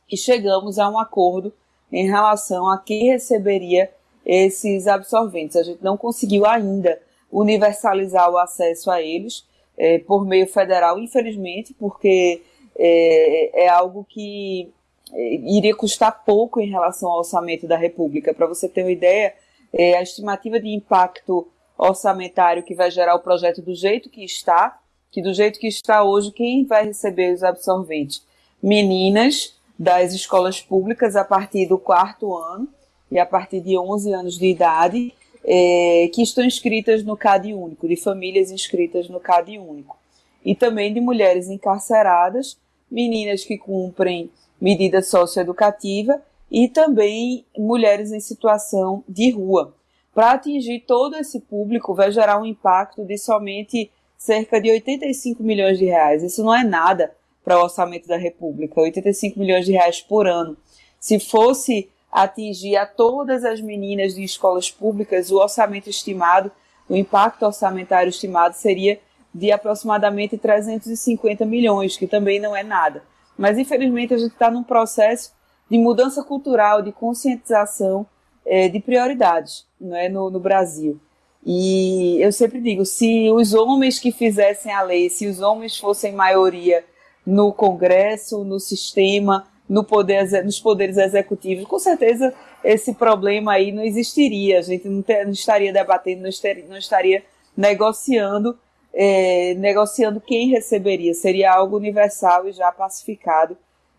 [0.10, 1.52] e chegamos a um acordo
[1.92, 3.92] em relação a quem receberia
[4.26, 5.56] esses absorventes.
[5.56, 7.00] A gente não conseguiu ainda
[7.36, 9.46] universalizar o acesso a eles
[9.78, 12.42] é, por meio federal, infelizmente, porque
[12.78, 14.72] é, é algo que
[15.12, 18.34] é, iria custar pouco em relação ao orçamento da República.
[18.34, 19.34] Para você ter uma ideia,
[19.74, 24.80] é, a estimativa de impacto orçamentário que vai gerar o projeto do jeito que está,
[25.12, 28.26] que do jeito que está hoje, quem vai receber os absorventes?
[28.64, 32.70] Meninas das escolas públicas a partir do quarto ano
[33.12, 35.14] e a partir de 11 anos de idade,
[35.48, 39.98] é, que estão inscritas no CAD único, de famílias inscritas no CAD único.
[40.44, 42.58] E também de mulheres encarceradas,
[42.90, 44.30] meninas que cumprem
[44.60, 49.76] medida socioeducativa e também mulheres em situação de rua.
[50.14, 55.78] Para atingir todo esse público, vai gerar um impacto de somente cerca de 85 milhões
[55.78, 56.24] de reais.
[56.24, 60.58] Isso não é nada para o orçamento da República, 85 milhões de reais por ano.
[61.00, 66.50] Se fosse atingir a todas as meninas de escolas públicas, o orçamento estimado,
[66.88, 69.02] o impacto orçamentário estimado seria
[69.34, 73.04] de aproximadamente 350 milhões, que também não é nada.
[73.38, 75.34] Mas infelizmente a gente está num processo
[75.70, 78.06] de mudança cultural, de conscientização
[78.46, 80.98] é, de prioridades não é, no, no Brasil.
[81.46, 86.14] E eu sempre digo, se os homens que fizessem a lei, se os homens fossem
[86.14, 86.86] maioria
[87.26, 93.84] no Congresso, no sistema, no poder, nos poderes executivos, com certeza esse problema aí não
[93.84, 94.60] existiria.
[94.60, 97.24] A gente não, ter, não estaria debatendo, não estaria, não estaria
[97.56, 98.58] negociando,
[98.94, 101.14] é, negociando quem receberia.
[101.14, 103.58] Seria algo universal e já pacificado,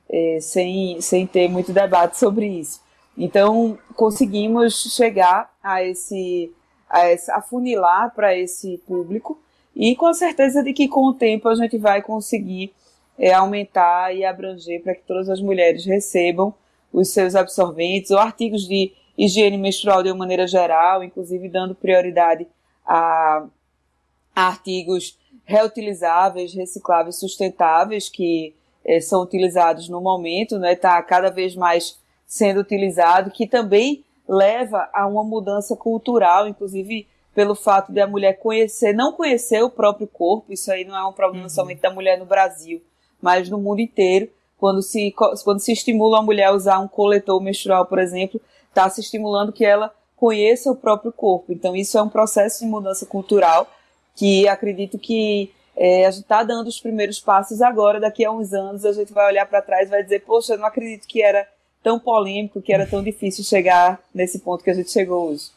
[0.09, 2.81] é, sem, sem ter muito debate sobre isso.
[3.17, 6.53] Então, conseguimos chegar a esse,
[6.89, 9.41] a esse afunilar para esse público
[9.75, 12.73] e com a certeza de que com o tempo a gente vai conseguir
[13.19, 16.55] é, aumentar e abranger para que todas as mulheres recebam
[16.93, 22.47] os seus absorventes ou artigos de higiene menstrual de uma maneira geral, inclusive dando prioridade
[22.87, 23.47] a,
[24.35, 30.73] a artigos reutilizáveis, recicláveis, sustentáveis que é, são utilizados no momento, né?
[30.73, 37.55] Está cada vez mais sendo utilizado, que também leva a uma mudança cultural, inclusive pelo
[37.55, 41.13] fato de a mulher conhecer, não conhecer o próprio corpo, isso aí não é um
[41.13, 41.51] problema uhum.
[41.51, 42.83] somente da mulher no Brasil,
[43.21, 44.29] mas no mundo inteiro.
[44.59, 45.13] Quando se,
[45.45, 49.53] quando se estimula a mulher a usar um coletor menstrual, por exemplo, está se estimulando
[49.53, 51.53] que ela conheça o próprio corpo.
[51.53, 53.69] Então, isso é um processo de mudança cultural
[54.15, 58.01] que acredito que é, a gente está dando os primeiros passos agora.
[58.01, 60.65] Daqui a uns anos, a gente vai olhar para trás e vai dizer: Poxa, não
[60.65, 61.47] acredito que era
[61.83, 65.56] tão polêmico, que era tão difícil chegar nesse ponto que a gente chegou hoje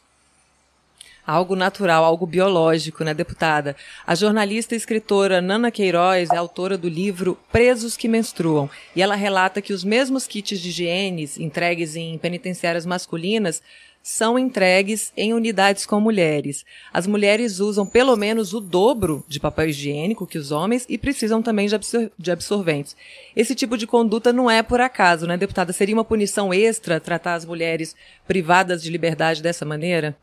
[1.30, 3.76] algo natural, algo biológico, né, deputada?
[4.04, 9.14] A jornalista e escritora Nana Queiroz é autora do livro Presos que Menstruam, e ela
[9.14, 13.62] relata que os mesmos kits de higiene entregues em penitenciárias masculinas
[14.02, 16.64] são entregues em unidades com mulheres.
[16.92, 21.42] As mulheres usam pelo menos o dobro de papel higiênico que os homens e precisam
[21.42, 22.96] também de, absor de absorventes.
[23.36, 25.72] Esse tipo de conduta não é por acaso, né, deputada?
[25.72, 27.94] Seria uma punição extra tratar as mulheres
[28.26, 30.16] privadas de liberdade dessa maneira?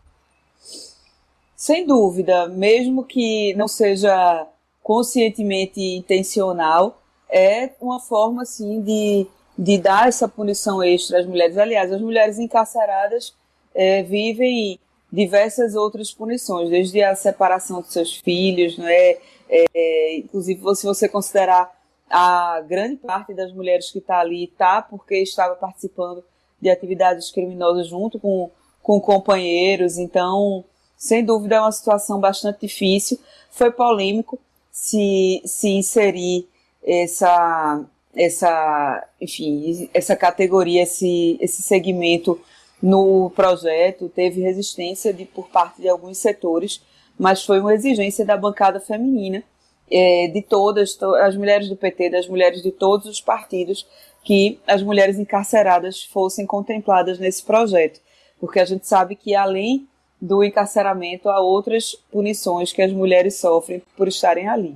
[1.58, 4.48] Sem dúvida, mesmo que não seja
[4.84, 9.26] conscientemente intencional, é uma forma assim de,
[9.58, 11.58] de dar essa punição extra às mulheres.
[11.58, 13.34] Aliás, as mulheres encarceradas
[13.74, 14.80] é, vivem
[15.12, 19.17] diversas outras punições, desde a separação de seus filhos, não é?
[19.50, 21.76] é inclusive, se você considerar
[22.08, 26.24] a grande parte das mulheres que está ali está porque estava participando
[26.62, 28.52] de atividades criminosas junto com,
[28.84, 30.63] com companheiros, então
[30.97, 33.19] sem dúvida é uma situação bastante difícil.
[33.51, 34.39] Foi polêmico
[34.71, 36.47] se, se inserir
[36.83, 42.39] essa, essa, enfim, essa categoria, esse, esse segmento
[42.81, 44.10] no projeto.
[44.10, 46.81] Teve resistência de, por parte de alguns setores,
[47.17, 49.43] mas foi uma exigência da bancada feminina,
[49.89, 53.88] é, de todas, to, as mulheres do PT, das mulheres de todos os partidos,
[54.23, 57.99] que as mulheres encarceradas fossem contempladas nesse projeto.
[58.39, 59.88] Porque a gente sabe que além
[60.19, 64.75] do encarceramento a outras punições que as mulheres sofrem por estarem ali.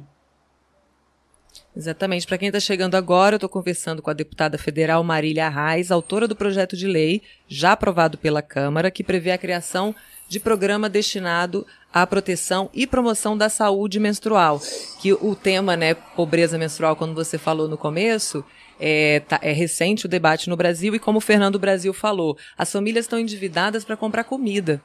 [1.75, 2.27] Exatamente.
[2.27, 6.27] Para quem está chegando agora, eu estou conversando com a deputada federal Marília Arraes, autora
[6.27, 9.95] do projeto de lei, já aprovado pela Câmara, que prevê a criação
[10.27, 14.61] de programa destinado à proteção e promoção da saúde menstrual.
[15.01, 18.43] Que o tema, né, pobreza menstrual, quando você falou no começo,
[18.79, 22.71] é, tá, é, recente o debate no Brasil e como o Fernando Brasil falou, as
[22.71, 24.81] famílias estão endividadas para comprar comida.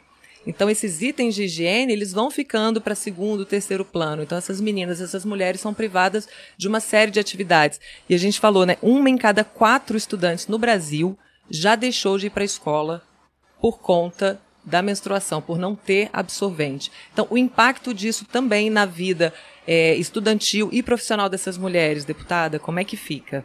[0.46, 4.22] Então esses itens de higiene, eles vão ficando para segundo, terceiro plano.
[4.22, 7.80] Então essas meninas, essas mulheres são privadas de uma série de atividades.
[8.08, 11.18] E a gente falou, né, uma em cada quatro estudantes no Brasil
[11.50, 13.02] já deixou de ir para a escola
[13.60, 16.90] por conta da menstruação, por não ter absorvente.
[17.12, 19.32] Então o impacto disso também na vida
[19.66, 23.44] é, estudantil e profissional dessas mulheres, deputada, como é que fica?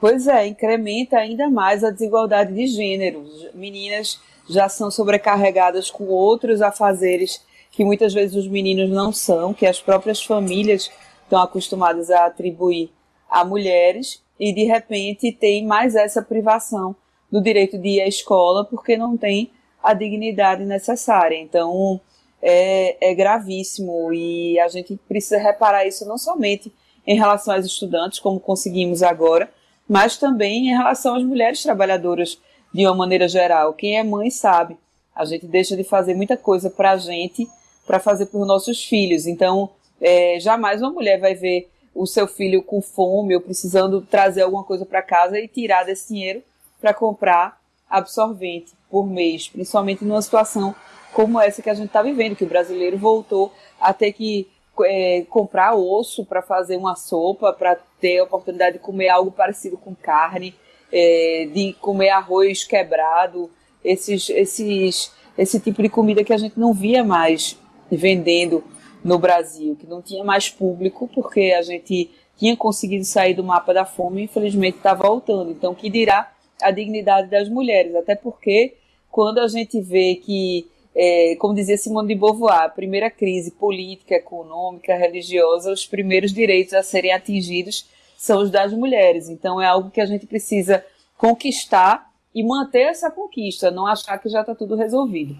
[0.00, 3.24] Pois é, incrementa ainda mais a desigualdade de gênero.
[3.54, 9.66] Meninas já são sobrecarregadas com outros afazeres que muitas vezes os meninos não são, que
[9.66, 10.90] as próprias famílias
[11.22, 12.90] estão acostumadas a atribuir
[13.28, 16.94] a mulheres, e de repente tem mais essa privação
[17.30, 19.50] do direito de ir à escola porque não tem
[19.82, 21.36] a dignidade necessária.
[21.36, 22.00] Então
[22.40, 26.72] é, é gravíssimo e a gente precisa reparar isso não somente
[27.06, 29.50] em relação aos estudantes, como conseguimos agora,
[29.88, 32.40] mas também em relação às mulheres trabalhadoras
[32.76, 33.72] de uma maneira geral.
[33.72, 34.76] Quem é mãe sabe.
[35.14, 37.48] A gente deixa de fazer muita coisa para a gente,
[37.86, 39.26] para fazer para os nossos filhos.
[39.26, 44.42] Então, é, jamais uma mulher vai ver o seu filho com fome ou precisando trazer
[44.42, 46.42] alguma coisa para casa e tirar desse dinheiro
[46.78, 47.58] para comprar
[47.88, 50.74] absorvente por mês, principalmente numa situação
[51.14, 54.46] como essa que a gente está vivendo, que o brasileiro voltou a ter que
[54.84, 59.78] é, comprar osso para fazer uma sopa, para ter a oportunidade de comer algo parecido
[59.78, 60.54] com carne
[60.92, 63.50] é, de comer arroz quebrado,
[63.84, 67.58] esses, esses, esse tipo de comida que a gente não via mais
[67.90, 68.64] vendendo
[69.04, 73.72] no Brasil, que não tinha mais público, porque a gente tinha conseguido sair do mapa
[73.72, 75.50] da fome e infelizmente está voltando.
[75.50, 77.94] Então, que dirá a dignidade das mulheres?
[77.94, 78.74] Até porque
[79.10, 84.16] quando a gente vê que, é, como dizia Simone de Beauvoir, a primeira crise política,
[84.16, 89.28] econômica, religiosa, os primeiros direitos a serem atingidos são os das mulheres.
[89.28, 90.84] Então é algo que a gente precisa
[91.16, 95.36] conquistar e manter essa conquista, não achar que já está tudo resolvido.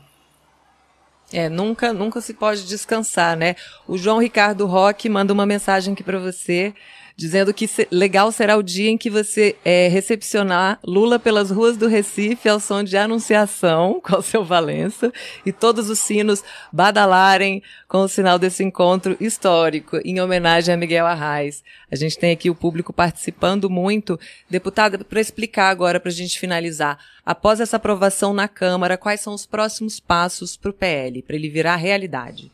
[1.33, 3.57] É, nunca, nunca se pode descansar, né?
[3.87, 6.73] O João Ricardo Roque manda uma mensagem aqui para você
[7.17, 11.89] dizendo que legal será o dia em que você é, recepcionar Lula pelas ruas do
[11.89, 15.11] Recife ao som de Anunciação com o seu Valença
[15.45, 21.07] e todos os sinos badalarem com o sinal desse encontro histórico em homenagem a Miguel
[21.07, 21.65] Arraes.
[21.91, 24.21] A gente tem aqui o público participando muito.
[24.51, 29.33] Deputada, para explicar agora, para a gente finalizar, após essa aprovação na Câmara, quais são
[29.33, 32.51] os próximos passos para o PL, para ele virar realidade?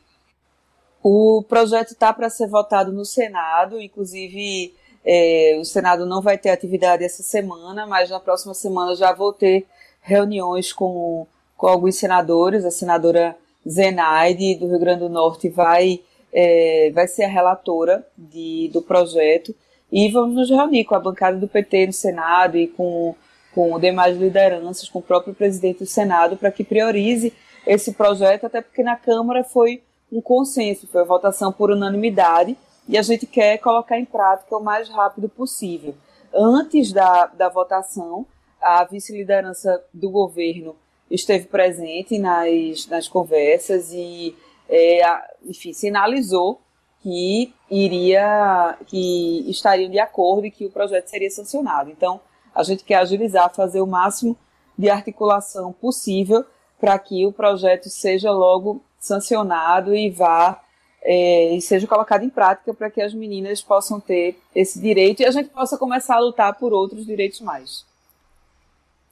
[1.02, 4.72] O projeto está para ser votado no Senado, inclusive
[5.04, 9.32] é, o Senado não vai ter atividade essa semana, mas na próxima semana já vou
[9.32, 9.66] ter
[10.00, 12.64] reuniões com, com alguns senadores.
[12.64, 13.36] A senadora
[13.68, 16.00] Zenaide, do Rio Grande do Norte, vai,
[16.32, 19.54] é, vai ser a relatora de, do projeto
[19.90, 23.14] e vamos nos reunir com a bancada do PT no Senado e com,
[23.52, 27.32] com demais lideranças, com o próprio presidente do Senado, para que priorize
[27.66, 29.82] esse projeto, até porque na Câmara foi
[30.12, 34.62] um consenso, foi a votação por unanimidade, e a gente quer colocar em prática o
[34.62, 35.94] mais rápido possível.
[36.34, 38.26] Antes da, da votação,
[38.60, 40.76] a vice-liderança do governo
[41.10, 44.36] esteve presente nas, nas conversas e,
[44.68, 45.02] é,
[45.44, 46.60] enfim, sinalizou
[47.02, 51.90] que iria, que estariam de acordo e que o projeto seria sancionado.
[51.90, 52.20] Então,
[52.54, 54.36] a gente quer agilizar, fazer o máximo
[54.76, 56.44] de articulação possível
[56.80, 60.62] para que o projeto seja logo sancionado e vá
[61.02, 65.26] é, e seja colocado em prática para que as meninas possam ter esse direito e
[65.26, 67.84] a gente possa começar a lutar por outros direitos mais.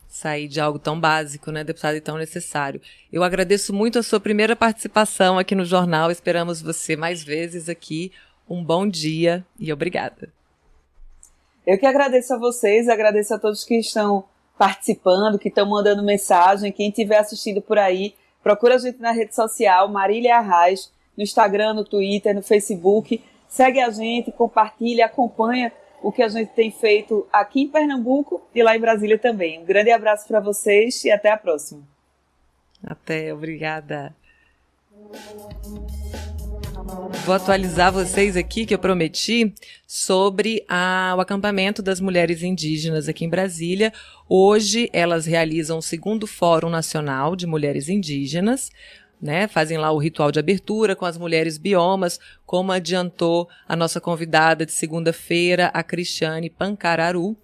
[0.09, 2.81] Sair de algo tão básico, né, deputado, e tão necessário.
[3.13, 6.11] Eu agradeço muito a sua primeira participação aqui no jornal.
[6.11, 8.13] Esperamos você mais vezes aqui.
[8.49, 10.33] Um bom dia e obrigada.
[11.67, 14.25] Eu que agradeço a vocês, agradeço a todos que estão
[14.59, 19.35] participando, que estão mandando mensagem, quem estiver assistindo por aí, Procura a gente na rede
[19.35, 23.23] social, Marília Arraes, no Instagram, no Twitter, no Facebook.
[23.49, 25.73] Segue a gente, compartilha, acompanha
[26.03, 29.61] o que a gente tem feito aqui em Pernambuco e lá em Brasília também.
[29.61, 31.83] Um grande abraço para vocês e até a próxima.
[32.83, 34.15] Até, obrigada.
[37.25, 39.55] Vou atualizar vocês aqui, que eu prometi,
[39.87, 43.93] sobre a, o acampamento das mulheres indígenas aqui em Brasília.
[44.29, 48.71] Hoje elas realizam o segundo Fórum Nacional de Mulheres Indígenas.
[49.21, 49.47] né?
[49.47, 54.65] Fazem lá o ritual de abertura com as mulheres biomas, como adiantou a nossa convidada
[54.65, 57.37] de segunda-feira, a Cristiane Pancararu.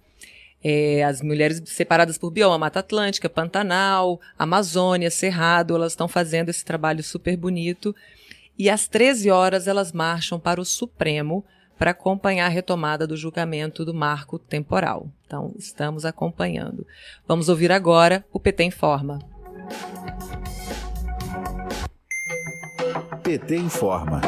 [0.63, 6.65] É, as mulheres separadas por bioma, Mata Atlântica, Pantanal, Amazônia, Cerrado, elas estão fazendo esse
[6.65, 7.95] trabalho super bonito.
[8.57, 11.45] E às 13 horas elas marcham para o Supremo
[11.77, 15.07] para acompanhar a retomada do julgamento do marco temporal.
[15.25, 16.85] Então, estamos acompanhando.
[17.27, 19.19] Vamos ouvir agora o PT Informa.
[23.27, 24.21] PT informa.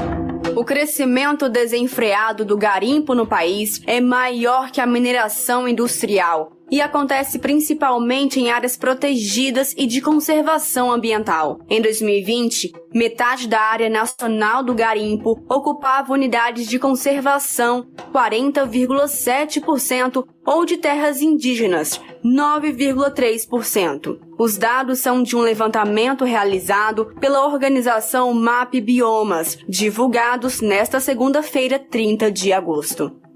[0.57, 7.39] O crescimento desenfreado do garimpo no país é maior que a mineração industrial e acontece
[7.39, 11.59] principalmente em áreas protegidas e de conservação ambiental.
[11.69, 20.77] Em 2020, metade da área nacional do garimpo ocupava unidades de conservação, 40,7%, ou de
[20.77, 24.17] terras indígenas, 9,3%.
[24.37, 32.31] Os dados são de um levantamento realizado pela organização MAP Biomas, divulgados nesta segunda-feira, 30
[32.31, 33.28] de agosto.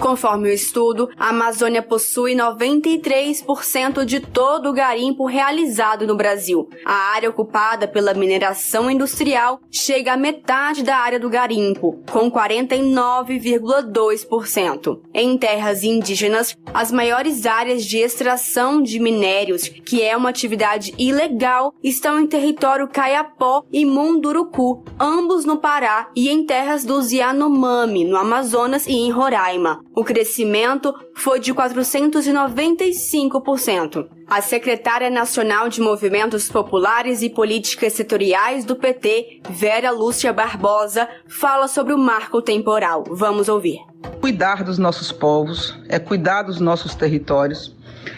[0.00, 6.68] Conforme o estudo, a Amazônia possui 93% de todo o garimpo realizado no Brasil.
[6.84, 15.00] A área ocupada pela mineração industrial chega à metade da área do garimpo, com 49,2%.
[15.12, 21.74] Em terras indígenas, as maiores áreas de extração de minérios, que é uma atividade ilegal,
[21.82, 28.16] estão em território Caiapó e Munduruku, ambos no Pará, e em terras dos Yanomami, no
[28.16, 29.80] Amazonas e em Roraima.
[29.94, 34.08] O crescimento foi de 495%.
[34.26, 41.66] A secretária nacional de Movimentos Populares e Políticas Setoriais do PT, Vera Lúcia Barbosa, fala
[41.66, 43.02] sobre o marco temporal.
[43.10, 43.80] Vamos ouvir.
[44.20, 47.76] Cuidar dos nossos povos, é cuidar dos nossos territórios.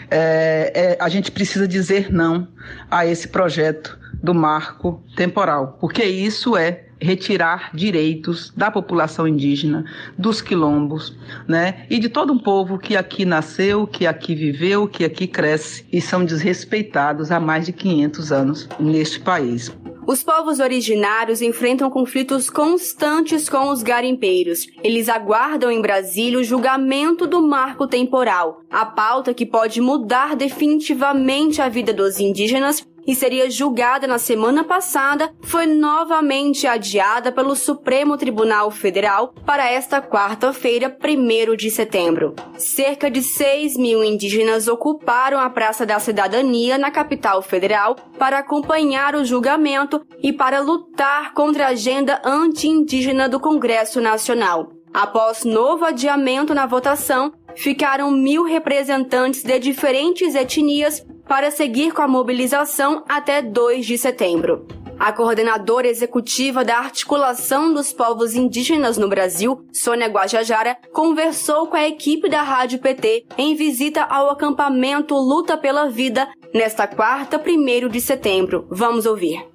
[0.09, 2.47] É, é, a gente precisa dizer não
[2.89, 9.85] a esse projeto do marco temporal, porque isso é retirar direitos da população indígena,
[10.17, 11.85] dos quilombos, né?
[11.89, 15.99] E de todo um povo que aqui nasceu, que aqui viveu, que aqui cresce e
[15.99, 19.71] são desrespeitados há mais de 500 anos neste país.
[20.05, 24.65] Os povos originários enfrentam conflitos constantes com os garimpeiros.
[24.83, 31.61] Eles aguardam em Brasília o julgamento do marco temporal, a pauta que pode mudar definitivamente
[31.61, 38.17] a vida dos indígenas e seria julgada na semana passada, foi novamente adiada pelo Supremo
[38.17, 42.35] Tribunal Federal para esta quarta-feira, 1 de setembro.
[42.57, 49.15] Cerca de 6 mil indígenas ocuparam a Praça da Cidadania na capital federal para acompanhar
[49.15, 54.71] o julgamento e para lutar contra a agenda anti-indígena do Congresso Nacional.
[54.93, 62.09] Após novo adiamento na votação, ficaram mil representantes de diferentes etnias para seguir com a
[62.09, 64.67] mobilização até 2 de setembro.
[64.99, 71.87] A coordenadora executiva da Articulação dos Povos Indígenas no Brasil, Sônia Guajajara, conversou com a
[71.87, 78.01] equipe da Rádio PT em visita ao acampamento Luta pela Vida nesta quarta, 1 de
[78.01, 78.67] setembro.
[78.69, 79.50] Vamos ouvir.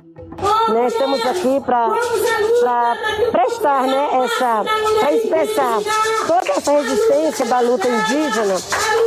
[0.69, 2.97] Né, estamos aqui para
[3.31, 4.65] prestar né, essa,
[5.01, 5.79] para expressar
[6.27, 8.57] toda essa resistência da luta indígena,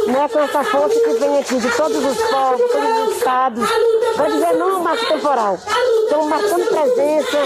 [0.08, 3.70] né, com essa força que vem aqui de todos os povos, todos os estados,
[4.16, 5.58] para dizer não ao marco temporal.
[6.04, 7.38] Estamos marcando presença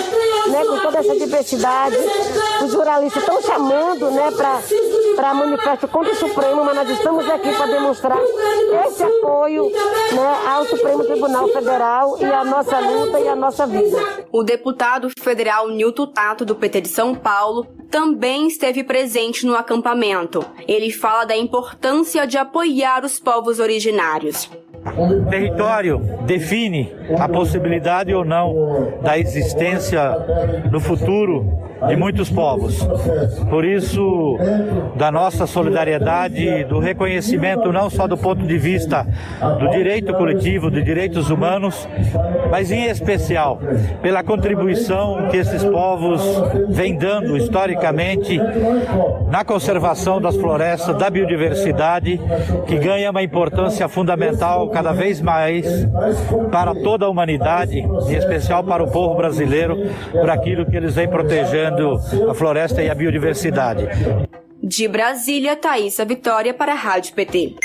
[0.49, 1.97] né, com toda essa diversidade.
[2.63, 4.29] Os jornalistas estão chamando né,
[5.15, 8.17] para manifesto contra o Supremo, mas nós estamos aqui para demonstrar
[8.87, 9.69] esse apoio
[10.11, 13.72] né, ao Supremo Tribunal Federal e a nossa luta e a nossa vida.
[14.31, 20.43] O deputado federal Nilton Tato, do PT de São Paulo, também esteve presente no acampamento.
[20.67, 24.49] Ele fala da importância de apoiar os povos originários.
[24.97, 30.01] O território define a possibilidade ou não da existência
[30.71, 31.45] no futuro
[31.87, 32.87] de muitos povos.
[33.49, 34.37] Por isso,
[34.95, 39.05] da nossa solidariedade, do reconhecimento não só do ponto de vista
[39.59, 41.87] do direito coletivo, de direitos humanos,
[42.49, 43.59] mas em especial
[44.01, 46.21] pela contribuição que esses povos
[46.69, 48.39] vêm dando historicamente
[49.29, 52.19] na conservação das florestas, da biodiversidade,
[52.67, 55.87] que ganha uma importância fundamental cada vez mais
[56.51, 59.77] para toda a humanidade, em especial para o povo brasileiro,
[60.11, 61.72] por aquilo que eles vêm protegendo
[62.29, 63.87] a floresta e a biodiversidade.
[64.61, 67.55] De Brasília, Thaisa Vitória para a Rádio PT.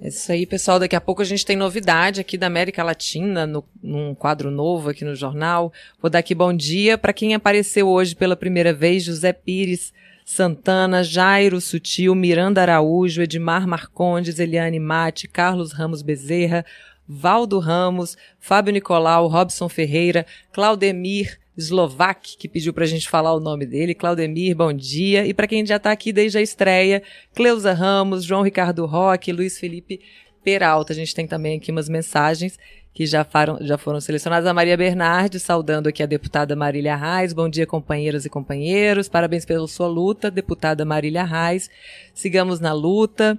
[0.00, 0.78] É isso aí, pessoal.
[0.78, 4.90] Daqui a pouco a gente tem novidade aqui da América Latina, no, num quadro novo
[4.90, 5.72] aqui no jornal.
[6.00, 9.92] Vou dar aqui bom dia para quem apareceu hoje pela primeira vez: José Pires,
[10.24, 16.64] Santana, Jairo Sutil, Miranda Araújo, Edmar Marcondes, Eliane Mate, Carlos Ramos Bezerra,
[17.08, 23.40] Valdo Ramos, Fábio Nicolau, Robson Ferreira, Claudemir Slovak, que pediu para a gente falar o
[23.40, 23.94] nome dele.
[23.94, 25.26] Claudemir, bom dia.
[25.26, 27.02] E para quem já está aqui desde a estreia,
[27.34, 30.00] Cleusa Ramos, João Ricardo Roque, Luiz Felipe
[30.44, 30.92] Peralta.
[30.92, 32.58] A gente tem também aqui umas mensagens
[32.92, 34.46] que já foram, já foram selecionadas.
[34.46, 37.32] A Maria Bernardi, saudando aqui a deputada Marília Reis.
[37.32, 39.08] Bom dia, companheiras e companheiros.
[39.08, 41.70] Parabéns pela sua luta, deputada Marília Reis.
[42.14, 43.38] Sigamos na luta.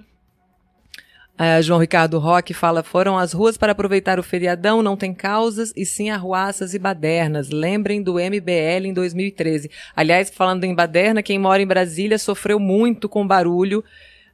[1.38, 5.72] Uh, João Ricardo Roque fala: foram as ruas para aproveitar o feriadão, não tem causas
[5.76, 7.50] e sim arruaças e badernas.
[7.50, 9.70] Lembrem do MBL em 2013.
[9.94, 13.84] Aliás, falando em baderna, quem mora em Brasília sofreu muito com barulho.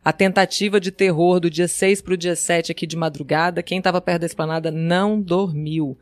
[0.02, 3.62] A tentativa de terror do dia 6 para o dia 7 aqui de madrugada.
[3.62, 5.98] Quem estava perto da esplanada não dormiu.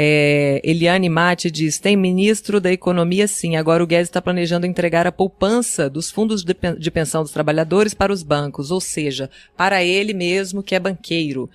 [0.00, 3.56] É, Eliane Mate diz: tem ministro da Economia sim.
[3.56, 7.94] Agora o Guedes está planejando entregar a poupança dos fundos de, de pensão dos trabalhadores
[7.94, 11.50] para os bancos, ou seja, para ele mesmo que é banqueiro.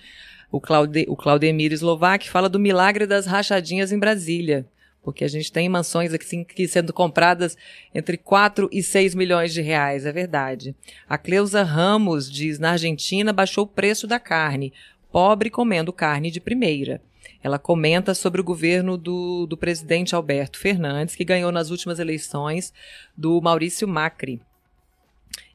[0.51, 4.65] O, Claude, o Claudemir Slovak fala do milagre das rachadinhas em Brasília.
[5.01, 7.57] Porque a gente tem mansões aqui, sendo compradas
[7.95, 10.75] entre 4 e 6 milhões de reais, é verdade.
[11.07, 14.73] A Cleusa Ramos diz: na Argentina baixou o preço da carne.
[15.13, 16.99] Pobre comendo carne de primeira.
[17.43, 22.73] Ela comenta sobre o governo do, do presidente Alberto Fernandes, que ganhou nas últimas eleições
[23.15, 24.41] do Maurício Macri.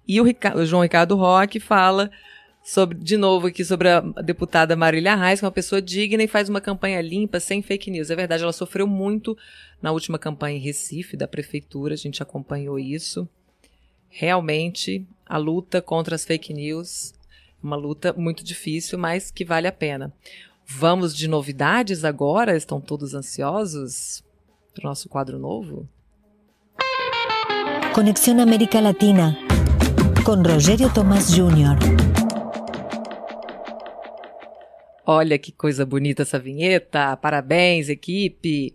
[0.07, 2.11] E o, o João Ricardo Roque fala
[2.63, 6.29] sobre, de novo aqui sobre a deputada Marília Reis, que é uma pessoa digna e
[6.29, 8.11] faz uma campanha limpa, sem fake news.
[8.11, 9.37] É verdade, ela sofreu muito
[9.81, 13.27] na última campanha em Recife, da prefeitura, a gente acompanhou isso.
[14.11, 17.15] Realmente, a luta contra as fake news,
[17.63, 20.13] uma luta muito difícil, mas que vale a pena.
[20.71, 22.55] Vamos de novidades agora?
[22.55, 24.23] Estão todos ansiosos
[24.75, 25.89] para o nosso quadro novo?
[27.95, 29.37] Conexão América Latina
[30.25, 31.79] com Rogério Tomás Júnior.
[35.11, 37.17] Olha que coisa bonita essa vinheta.
[37.17, 38.75] Parabéns, equipe.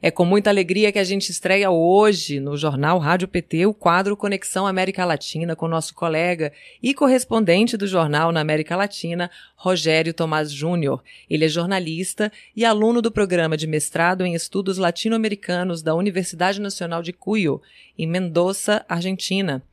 [0.00, 4.16] É com muita alegria que a gente estreia hoje no jornal Rádio PT o quadro
[4.16, 10.52] Conexão América Latina com nosso colega e correspondente do jornal na América Latina, Rogério Tomás
[10.52, 11.02] Júnior.
[11.28, 17.02] Ele é jornalista e aluno do programa de mestrado em estudos latino-americanos da Universidade Nacional
[17.02, 17.60] de Cuyo,
[17.98, 19.64] em Mendoza, Argentina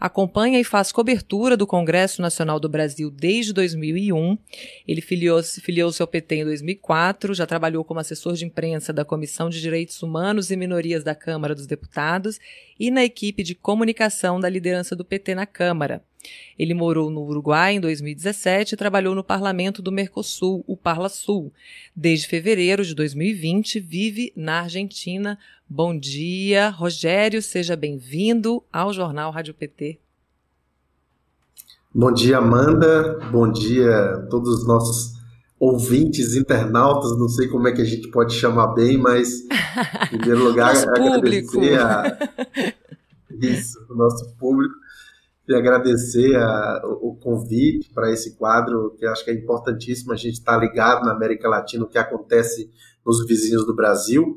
[0.00, 4.38] acompanha e faz cobertura do Congresso Nacional do Brasil desde 2001.
[4.88, 9.50] Ele filiou-se filiou ao PT em 2004, já trabalhou como assessor de imprensa da Comissão
[9.50, 12.40] de Direitos Humanos e Minorias da Câmara dos Deputados
[12.78, 16.02] e na equipe de comunicação da liderança do PT na Câmara.
[16.58, 21.52] Ele morou no Uruguai em 2017 e trabalhou no Parlamento do Mercosul, o Parla Sul.
[21.96, 25.38] Desde fevereiro de 2020, vive na Argentina.
[25.68, 29.98] Bom dia, Rogério, seja bem-vindo ao Jornal Rádio PT.
[31.94, 33.18] Bom dia, Amanda.
[33.32, 35.20] Bom dia a todos os nossos
[35.58, 39.42] ouvintes, internautas, não sei como é que a gente pode chamar bem, mas
[40.10, 42.18] em primeiro lugar agradecer a...
[43.42, 44.74] isso, o nosso público
[45.52, 50.34] e agradecer a, o, convite para esse quadro, que acho que é importantíssimo a gente
[50.34, 52.70] estar tá ligado na América Latina, o que acontece
[53.04, 54.36] nos vizinhos do Brasil,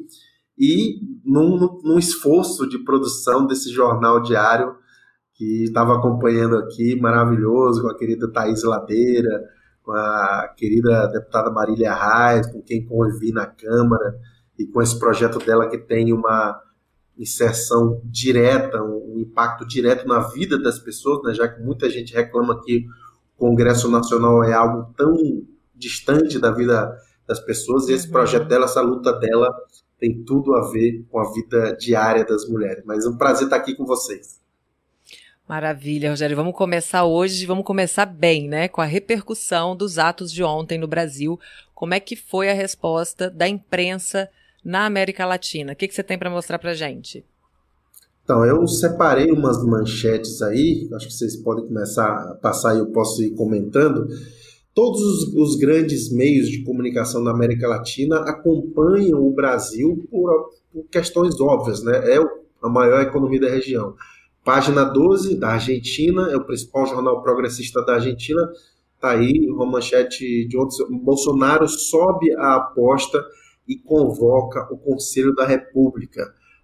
[0.58, 4.76] e num, num esforço de produção desse jornal diário
[5.36, 9.44] que estava acompanhando aqui, maravilhoso, com a querida Thaís Ladeira,
[9.84, 14.16] com a querida deputada Marília Reis, com quem convivi na Câmara,
[14.58, 16.60] e com esse projeto dela que tem uma
[17.18, 22.62] inserção direta, um, impacto direto na vida das pessoas, né, já que muita gente reclama
[22.64, 22.88] que
[23.38, 25.44] o Congresso Nacional é algo tão
[25.76, 26.98] distante da vida
[27.28, 28.14] das pessoas, e esse uhum.
[28.14, 29.54] projeto dela, essa luta dela,
[30.00, 32.84] tem tudo a ver com a vida diária das mulheres.
[32.86, 34.42] Mas é um prazer estar aqui com vocês.
[35.48, 36.36] Maravilha, Rogério.
[36.36, 38.68] Vamos começar hoje, vamos começar bem, né?
[38.68, 41.40] Com a repercussão dos atos de ontem no Brasil.
[41.74, 44.30] Como é que foi a resposta da imprensa
[44.64, 45.74] na América Latina?
[45.74, 47.26] O que, que você tem para mostrar para gente?
[48.24, 52.86] Então, eu separei umas manchetes aí, acho que vocês podem começar a passar e eu
[52.88, 54.08] posso ir comentando.
[54.74, 60.86] Todos os, os, grandes meios de comunicação da América Latina acompanham o Brasil por, por
[60.90, 61.98] questões óbvias, né?
[62.12, 62.18] É
[62.62, 63.94] a maior economia da região.
[64.44, 68.42] Página 12 da Argentina, é o principal jornal progressista da Argentina,
[69.00, 73.24] tá aí uma manchete de ontem, Bolsonaro sobe a aposta
[73.68, 76.22] e convoca o Conselho da República.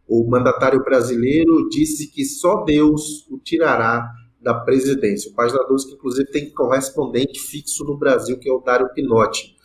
[0.08, 4.10] O mandatário brasileiro disse que só Deus o tirará
[4.42, 5.32] da presidência.
[5.32, 9.56] O Página 12, que inclusive tem correspondente fixo no Brasil, que é o Dário Pinotti.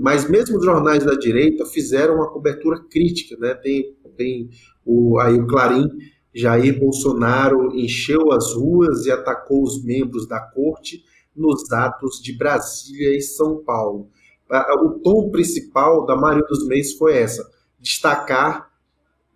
[0.00, 3.36] Mas mesmo os jornais da direita fizeram uma cobertura crítica.
[3.38, 3.54] Né?
[3.54, 4.50] Tem, tem
[4.84, 5.88] o, aí o Clarim,
[6.34, 11.02] Jair Bolsonaro encheu as ruas e atacou os membros da corte
[11.34, 14.10] nos atos de Brasília e São Paulo.
[14.50, 18.70] O tom principal da maioria dos meses foi essa: destacar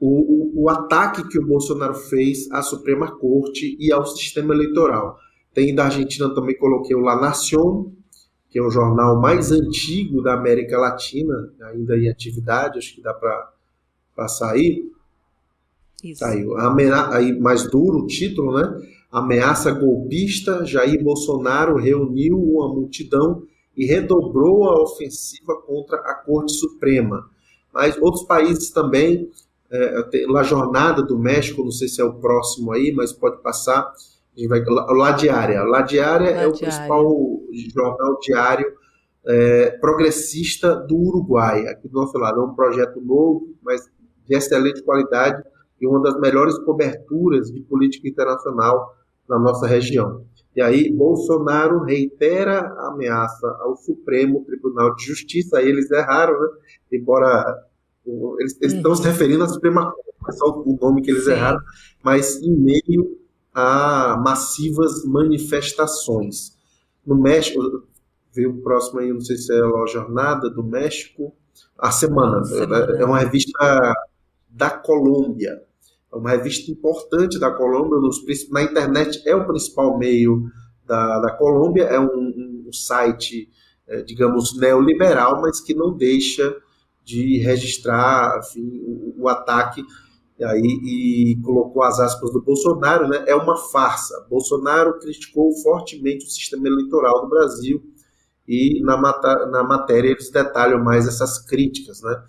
[0.01, 5.17] o, o, o, ataque que o Bolsonaro fez à Suprema Corte e ao sistema eleitoral.
[5.55, 7.93] Tem da Argentina também coloquei o La Nación,
[8.51, 13.15] que é o jornal mais antigo da América Latina, ainda em atividade, acho que dá
[13.15, 13.53] para
[14.17, 14.91] passar aí.
[16.03, 16.21] Isso.
[16.21, 16.45] Tá aí,
[17.13, 18.75] aí mais duro o título, né?
[19.11, 23.43] Ameaça golpista, Jair Bolsonaro reuniu uma multidão
[23.77, 27.29] e redobrou a ofensiva contra a Corte Suprema.
[27.73, 29.31] Mas outros países também,
[29.71, 33.81] é, La Jornada do México, não sei se é o próximo aí, mas pode passar.
[33.81, 35.63] A gente vai, La Diária.
[35.65, 37.05] La Diária é o principal
[37.75, 38.67] jornal diário
[39.25, 41.67] é, progressista do Uruguai.
[41.67, 43.91] Aqui do nosso lado é um projeto novo, mas
[44.27, 45.43] de excelente qualidade
[45.81, 48.95] e uma das melhores coberturas de política internacional
[49.29, 50.25] na nossa região.
[50.55, 55.59] E aí, Bolsonaro reitera a ameaça ao Supremo Tribunal de Justiça.
[55.59, 56.49] Aí eles erraram, né?
[56.93, 57.65] Embora
[58.39, 61.33] eles, eles estão se referindo à Suprema Corte, é só o nome que eles Sim.
[61.33, 61.61] erraram,
[62.03, 63.19] mas em meio
[63.55, 66.57] a massivas manifestações.
[67.07, 67.61] No México,
[68.35, 71.35] veio o próximo aí, não sei se é a Jornada do México,
[71.79, 72.97] a Semana, semana.
[72.99, 73.95] é uma revista
[74.49, 75.63] da Colômbia.
[76.13, 80.45] É uma revista importante da Colômbia, nos, na internet é o principal meio
[80.87, 83.49] da, da Colômbia, é um, um site,
[83.87, 86.55] é, digamos, neoliberal, mas que não deixa
[87.05, 89.83] de registrar enfim, o, o ataque
[90.41, 93.25] aí, e colocou as aspas do Bolsonaro, né?
[93.27, 94.27] é uma farsa.
[94.29, 97.83] Bolsonaro criticou fortemente o sistema eleitoral do Brasil
[98.47, 98.97] e na,
[99.51, 102.23] na matéria eles detalham mais essas críticas, né?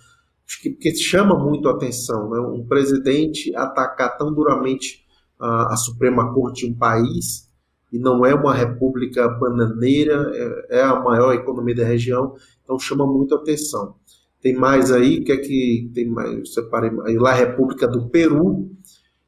[0.45, 2.39] Porque chama muito a atenção, né?
[2.39, 5.03] um presidente atacar tão duramente
[5.39, 7.49] a, a, Suprema Corte de um país,
[7.91, 13.05] e não é uma república bananeira, é, é, a maior economia da região, então chama
[13.05, 13.95] muito a atenção.
[14.41, 18.69] Tem mais aí, que é que tem mais, eu separei lá a República do Peru,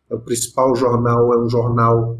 [0.10, 2.20] é o principal jornal, é um jornal,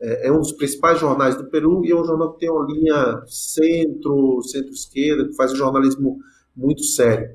[0.00, 2.66] é, é um dos principais jornais do Peru, e é um jornal que tem uma
[2.66, 6.18] linha centro, centro-esquerda, que faz um jornalismo
[6.54, 7.28] muito sério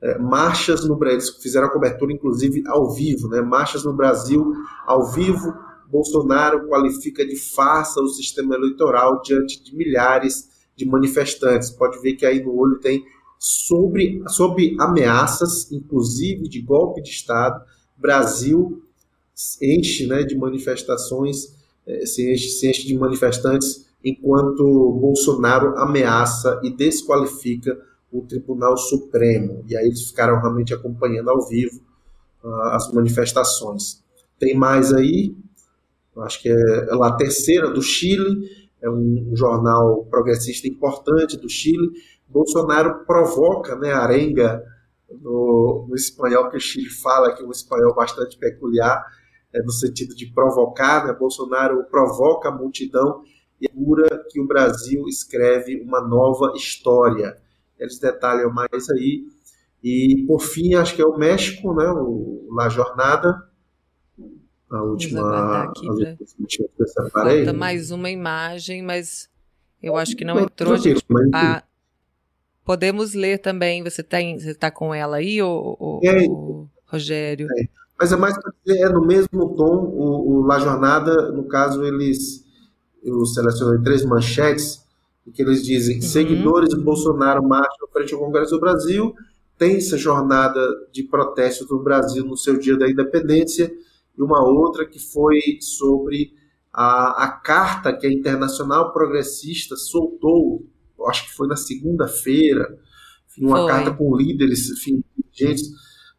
[0.00, 3.40] é, marchas no Brasil, fizeram a cobertura inclusive ao vivo, né?
[3.40, 4.52] Marchas no Brasil
[4.86, 5.52] ao vivo.
[5.90, 11.70] Bolsonaro qualifica de farsa o sistema eleitoral diante de milhares de manifestantes.
[11.70, 13.04] Pode ver que aí no olho tem
[13.38, 17.64] sobre, sobre ameaças, inclusive de golpe de Estado.
[17.96, 18.82] Brasil
[19.62, 26.70] enche né, de manifestações, é, se enche, se enche de manifestantes, enquanto Bolsonaro ameaça e
[26.70, 27.78] desqualifica
[28.10, 29.64] o Tribunal Supremo.
[29.68, 31.80] E aí eles ficaram realmente acompanhando ao vivo
[32.42, 34.02] uh, as manifestações.
[34.38, 35.36] Tem mais aí,
[36.18, 38.48] acho que é, é a terceira do Chile,
[38.80, 41.90] é um, um jornal progressista importante do Chile.
[42.28, 44.62] Bolsonaro provoca né, arenga
[45.20, 49.04] no, no, espanhol que o Chile fala, que é um espanhol bastante peculiar,
[49.52, 51.06] é, no sentido de provocar.
[51.06, 51.12] Né?
[51.12, 53.22] Bolsonaro provoca a multidão
[53.60, 57.36] e jura que o Brasil escreve uma nova história
[57.78, 59.26] eles detalham mais aí.
[59.82, 63.48] E, por fim, acho que é o México, né, o, La Jornada,
[64.70, 65.86] a última, aqui
[66.76, 67.10] pra...
[67.10, 69.30] Falta mais uma imagem, mas
[69.82, 70.76] eu acho que não entrou.
[70.76, 71.04] Gente...
[71.32, 71.62] Ah,
[72.64, 76.26] podemos ler também, você está você tá com ela aí, o, é,
[76.86, 77.46] Rogério?
[77.56, 77.68] É.
[77.98, 81.84] Mas é mais para dizer, é no mesmo tom, o, o La Jornada, no caso,
[81.84, 82.44] eles,
[83.02, 84.86] eu selecionei três manchetes,
[85.32, 86.02] que eles dizem uhum.
[86.02, 89.14] seguidores de Bolsonaro marcham frente ao Congresso do Brasil,
[89.56, 90.60] tensa jornada
[90.92, 93.72] de protestos no Brasil no seu dia da independência,
[94.16, 96.32] e uma outra que foi sobre
[96.72, 100.64] a, a carta que a Internacional Progressista soltou,
[101.08, 102.78] acho que foi na segunda-feira,
[103.38, 103.68] uma foi.
[103.68, 105.70] carta com líderes, enfim, dirigentes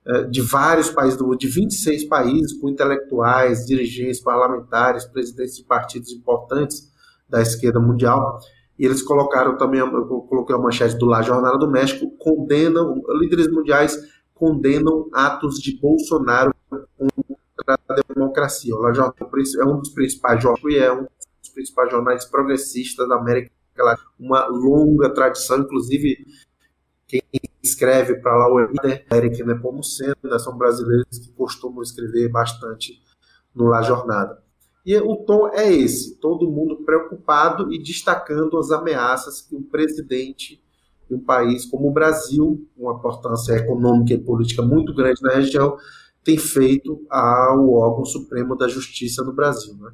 [0.05, 5.63] eh, de vários países do mundo, de 26 países, com intelectuais, dirigentes parlamentares, presidentes de
[5.63, 6.89] partidos importantes
[7.27, 8.39] da esquerda mundial,
[8.79, 13.51] e eles colocaram também, eu coloquei a manchete do La Jornada do México, condenam, líderes
[13.51, 13.97] mundiais
[14.33, 18.73] condenam atos de Bolsonaro contra a democracia.
[18.73, 23.17] O La Jornada é um dos principais jornais é um dos principais jornais progressistas da
[23.17, 26.25] América Latina, uma longa tradição, inclusive
[27.05, 27.21] quem
[27.61, 33.01] escreve para lá o Eric Nepomuceno, né, são brasileiros que costumam escrever bastante
[33.53, 34.41] no La Jornada.
[34.89, 40.59] E o tom é esse: todo mundo preocupado e destacando as ameaças que o presidente
[41.07, 45.77] de um país como o Brasil, uma importância econômica e política muito grande na região,
[46.23, 49.75] tem feito ao órgão supremo da justiça no Brasil.
[49.75, 49.91] Né?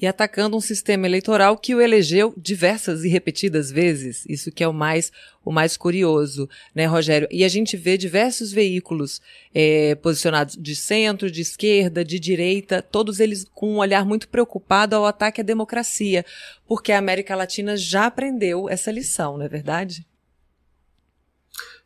[0.00, 4.24] E atacando um sistema eleitoral que o elegeu diversas e repetidas vezes.
[4.26, 5.12] Isso que é o mais
[5.44, 7.26] o mais curioso, né, Rogério?
[7.30, 9.20] E a gente vê diversos veículos
[9.54, 14.94] é, posicionados de centro, de esquerda, de direita, todos eles com um olhar muito preocupado
[14.94, 16.24] ao ataque à democracia,
[16.66, 20.06] porque a América Latina já aprendeu essa lição, não é verdade?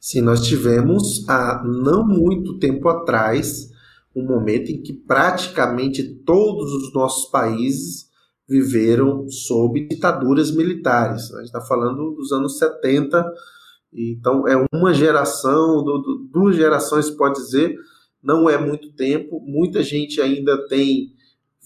[0.01, 3.73] Sim, nós tivemos há não muito tempo atrás
[4.15, 8.04] um momento em que praticamente todos os nossos países
[8.49, 11.33] viveram sob ditaduras militares.
[11.33, 13.25] A gente está falando dos anos 70,
[13.93, 15.85] então é uma geração,
[16.31, 17.77] duas gerações, pode dizer,
[18.23, 19.41] não é muito tempo.
[19.47, 21.13] Muita gente ainda tem,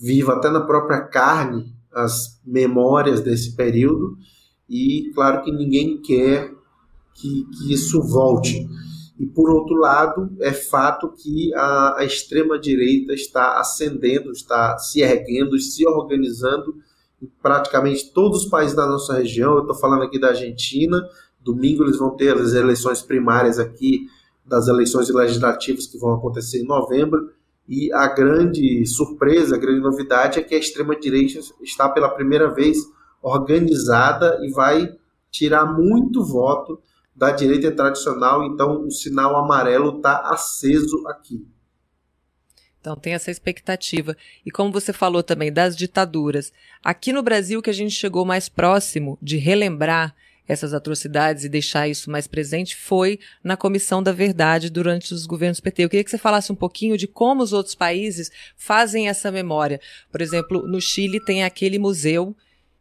[0.00, 4.16] viva até na própria carne, as memórias desse período,
[4.68, 6.52] e claro que ninguém quer
[7.14, 8.68] que, que isso volte.
[9.18, 15.58] E, por outro lado, é fato que a, a extrema-direita está ascendendo, está se erguendo,
[15.58, 16.76] se organizando
[17.20, 19.54] em praticamente todos os países da nossa região.
[19.54, 21.02] Eu estou falando aqui da Argentina.
[21.40, 24.06] Domingo eles vão ter as eleições primárias aqui,
[24.46, 27.32] das eleições legislativas que vão acontecer em novembro.
[27.68, 32.78] E a grande surpresa, a grande novidade é que a extrema-direita está pela primeira vez
[33.20, 34.94] organizada e vai
[35.28, 36.80] tirar muito voto
[37.18, 41.44] da direita tradicional, então o sinal amarelo está aceso aqui.
[42.80, 44.16] Então tem essa expectativa.
[44.46, 46.52] E como você falou também das ditaduras,
[46.82, 50.14] aqui no Brasil que a gente chegou mais próximo de relembrar
[50.46, 55.60] essas atrocidades e deixar isso mais presente foi na Comissão da Verdade durante os governos
[55.60, 55.84] PT.
[55.84, 59.80] Eu queria que você falasse um pouquinho de como os outros países fazem essa memória.
[60.10, 62.34] Por exemplo, no Chile tem aquele museu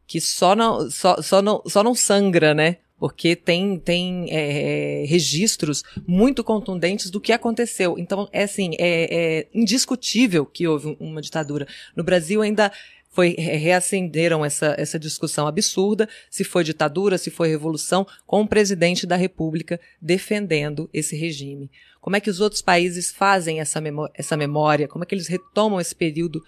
[0.06, 2.78] que só não, só, só não, só não sangra, né?
[3.00, 7.96] Porque tem, tem é, registros muito contundentes do que aconteceu.
[7.98, 11.68] Então, é assim, é, é indiscutível que houve uma ditadura.
[11.96, 12.72] No Brasil ainda
[13.10, 19.08] foi reacenderam essa, essa discussão absurda se foi ditadura, se foi revolução, com o presidente
[19.08, 21.72] da República defendendo esse regime.
[22.00, 24.88] Como é que os outros países fazem essa, memória, essa memória?
[24.88, 26.44] Como é que eles retomam esse período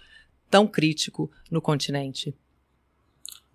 [0.48, 2.32] tão crítico no continente?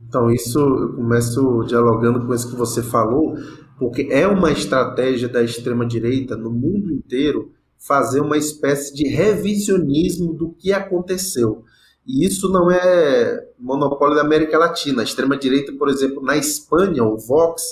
[0.02, 3.36] Então, isso eu começo dialogando com isso que você falou,
[3.78, 10.52] porque é uma estratégia da extrema-direita no mundo inteiro fazer uma espécie de revisionismo do
[10.54, 11.64] que aconteceu.
[12.06, 15.02] E isso não é monopólio da América Latina.
[15.02, 17.64] A extrema-direita, por exemplo, na Espanha, o Vox,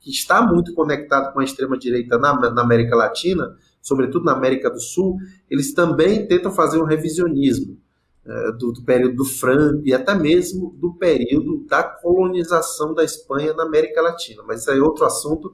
[0.00, 4.80] que está muito conectado com a extrema-direita na, na América Latina, sobretudo na América do
[4.80, 5.16] Sul,
[5.50, 7.78] eles também tentam fazer um revisionismo.
[8.30, 13.54] É, do, do, período do Franco e até mesmo do período da colonização da Espanha
[13.54, 14.42] na América Latina.
[14.46, 15.50] Mas isso aí é outro assunto.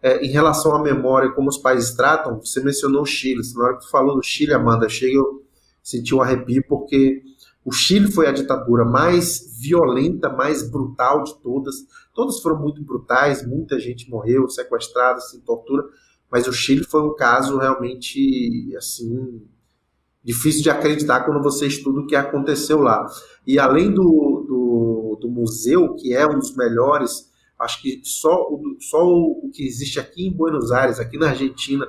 [0.00, 3.42] É, em relação à memória, como os países tratam, você mencionou o Chile.
[3.54, 5.44] Na hora que tu falou do Chile, Amanda, chega eu
[5.82, 7.22] senti um arrepio, porque
[7.62, 11.74] o Chile foi a ditadura mais violenta, mais brutal de todas.
[12.14, 15.84] Todas foram muito brutais, muita gente morreu, sequestrada, sem tortura,
[16.32, 19.46] mas o Chile foi um caso realmente assim
[20.26, 23.06] difícil de acreditar quando você estuda o que aconteceu lá.
[23.46, 28.76] E além do, do, do museu, que é um dos melhores, acho que só, o,
[28.80, 31.86] só o, que existe aqui em Buenos Aires, aqui na Argentina,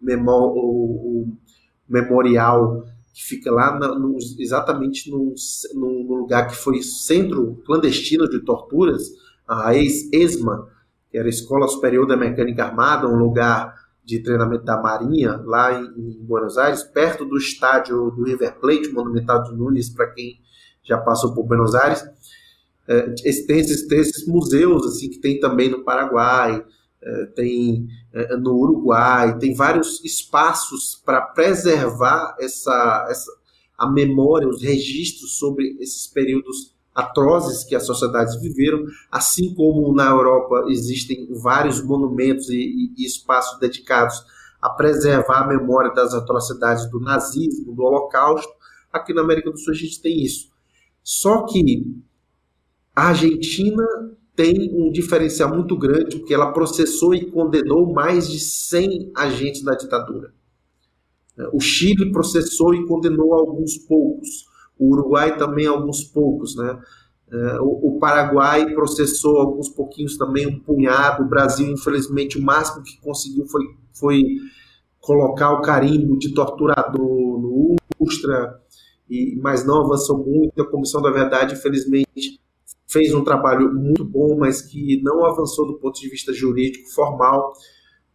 [0.00, 1.26] o,
[1.88, 9.02] memorial que fica lá na, no, exatamente lugar que foi centro clandestino de torturas,
[9.48, 10.68] a ex-ESMA,
[11.10, 13.74] que era a Escola Superior da Mecânica Armada, um lugar
[14.10, 18.88] de treinamento da Marinha, lá em, em, Buenos Aires, perto do estádio do River Plate,
[18.88, 20.40] Monumental de Nunes, para quem
[20.82, 22.04] já passou por Buenos Aires.
[22.88, 23.02] É,
[23.46, 26.64] tem, esses, tem esses museus assim que tem também no Paraguai,
[27.00, 33.30] é, tem é, no Uruguai, tem vários espaços para preservar essa, essa
[33.78, 40.10] a memória, os registros sobre esses períodos atrozes que as sociedades viveram, assim como na
[40.10, 44.24] Europa existem vários monumentos e, e, espaços dedicados
[44.60, 48.52] a preservar a memória das atrocidades do nazismo, do Holocausto,
[48.92, 50.50] aqui na América do Sul a gente tem isso.
[51.02, 51.86] Só que
[52.94, 53.84] a Argentina
[54.36, 59.74] tem um diferencial muito grande, porque ela processou e condenou mais de 100 agentes da
[59.74, 60.32] ditadura.
[61.52, 64.49] O Chile processou e condenou alguns poucos
[64.80, 66.80] o Uruguai também alguns poucos, né?
[67.32, 71.22] É, o, Paraguai processou alguns pouquinhos também, um punhado.
[71.22, 73.62] O Brasil, infelizmente, o máximo que conseguiu foi,
[73.92, 74.24] foi
[75.00, 78.60] colocar o carimbo de torturador no Ustra,
[79.08, 80.60] e, mas não avançou muito.
[80.60, 82.40] A Comissão da Verdade, infelizmente,
[82.88, 87.52] fez um trabalho muito bom, mas que não avançou do ponto de vista jurídico, formal.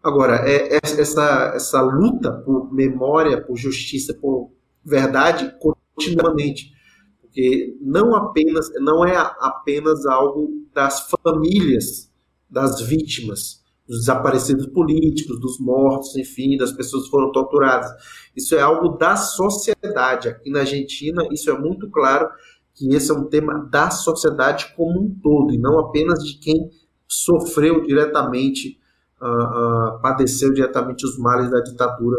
[0.04, 4.52] Agora, é, é essa, essa luta por memória, por justiça, por
[4.84, 5.56] verdade,
[5.96, 6.74] continuamente.
[7.22, 12.12] porque não apenas não é apenas algo das famílias
[12.50, 17.90] das vítimas, dos desaparecidos políticos, dos mortos, enfim, das pessoas que foram torturadas.
[18.36, 20.30] Isso é algo da sociedade.
[20.30, 22.30] Aqui na Argentina, isso é muito claro
[22.74, 26.70] que esse é um tema da sociedade como um todo, e não apenas de quem
[27.08, 28.80] sofreu diretamente,
[29.22, 32.18] uh, uh, padeceu diretamente os males da ditadura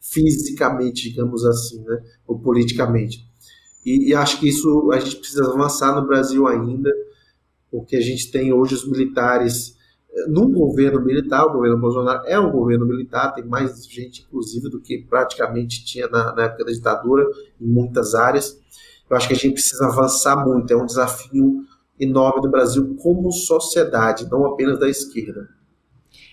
[0.00, 3.28] fisicamente, digamos assim, né, ou politicamente.
[3.84, 6.90] E, e acho que isso a gente precisa avançar no Brasil ainda,
[7.70, 9.78] porque a gente tem hoje os militares
[10.28, 14.80] num governo militar, o governo Bolsonaro é um governo militar, tem mais gente, inclusive, do
[14.80, 17.24] que praticamente tinha na, na, época da ditadura,
[17.60, 18.58] em muitas áreas.
[19.08, 21.64] Eu acho que a gente precisa avançar muito, é um desafio
[21.98, 25.48] enorme do Brasil como sociedade, não apenas da esquerda.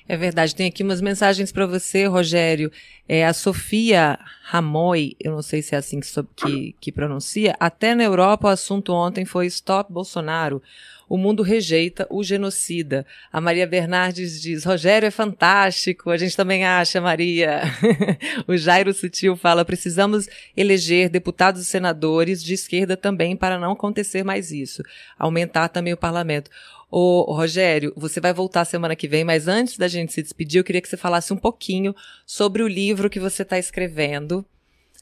[0.07, 2.71] É verdade, tem aqui umas mensagens para você, Rogério.
[3.09, 7.93] É, a Sofia Ramoy, eu não sei se é assim que, que, que pronuncia, até
[7.93, 10.61] na Europa o assunto ontem foi Stop Bolsonaro.
[11.09, 13.05] O mundo rejeita o genocida.
[13.31, 16.09] A Maria Bernardes diz: Rogério é fantástico.
[16.09, 17.61] A gente também acha, Maria.
[18.45, 24.23] o Jairo Sutil fala: precisamos eleger deputados e senadores de esquerda também para não acontecer
[24.23, 24.83] mais isso.
[25.17, 26.51] Aumentar também o parlamento.
[26.89, 30.63] Ô, Rogério, você vai voltar semana que vem, mas antes da gente se despedir, eu
[30.63, 31.93] queria que você falasse um pouquinho
[32.25, 34.45] sobre o livro que você está escrevendo,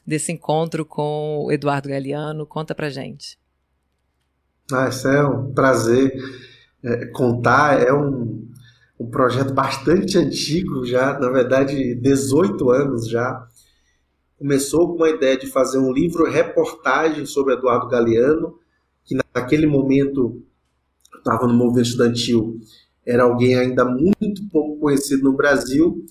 [0.04, 2.46] desse encontro com o Eduardo Galeano.
[2.46, 3.38] Conta pra gente.
[4.72, 6.12] Ah, isso é um prazer
[6.82, 7.80] é, contar.
[7.80, 8.48] É um,
[8.98, 13.46] um projeto bastante antigo já, na verdade, 18 anos já.
[14.38, 18.58] Começou com uma ideia de fazer um livro reportagem sobre Eduardo Galeano,
[19.04, 20.42] que naquele momento
[21.18, 22.60] estava no movimento estudantil,
[23.06, 26.04] era alguém ainda muito pouco conhecido no Brasil.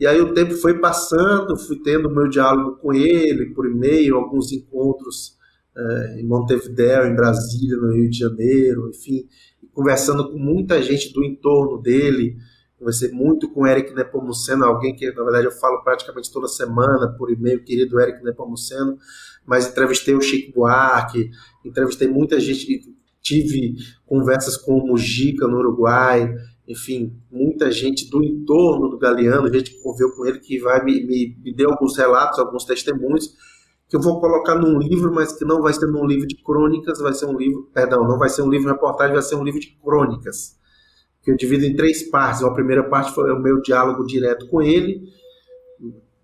[0.00, 4.52] E aí o tempo foi passando, fui tendo meu diálogo com ele por e-mail, alguns
[4.52, 5.36] encontros
[5.76, 9.26] é, em Montevideo, em Brasília, no Rio de Janeiro, enfim,
[9.72, 12.36] conversando com muita gente do entorno dele.
[12.78, 17.08] Conversei muito com o Eric Nepomuceno, alguém que, na verdade, eu falo praticamente toda semana
[17.18, 18.96] por e-mail, querido Eric Nepomuceno,
[19.44, 21.30] mas entrevistei o Chico Buarque,
[21.64, 22.96] entrevistei muita gente,
[23.28, 23.74] tive
[24.06, 26.34] conversas com o Mujica no Uruguai,
[26.66, 31.04] enfim, muita gente do entorno do Galeano, gente que conviveu com ele, que vai me,
[31.04, 33.34] me, me deu alguns relatos, alguns testemunhos,
[33.88, 36.98] que eu vou colocar num livro, mas que não vai ser num livro de crônicas,
[37.00, 39.44] vai ser um livro, perdão, não vai ser um livro de reportagem, vai ser um
[39.44, 40.58] livro de crônicas,
[41.22, 42.42] que eu divido em três partes.
[42.42, 45.08] A primeira parte foi o meu diálogo direto com ele,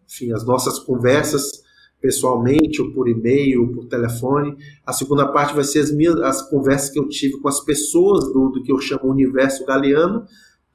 [0.06, 1.63] enfim, as nossas conversas
[2.04, 4.54] pessoalmente, ou por e-mail, ou por telefone.
[4.84, 8.30] A segunda parte vai ser as minhas as conversas que eu tive com as pessoas
[8.30, 10.26] do, do que eu chamo universo galeano,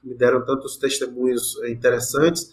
[0.02, 2.50] que me deram tantos testemunhos interessantes.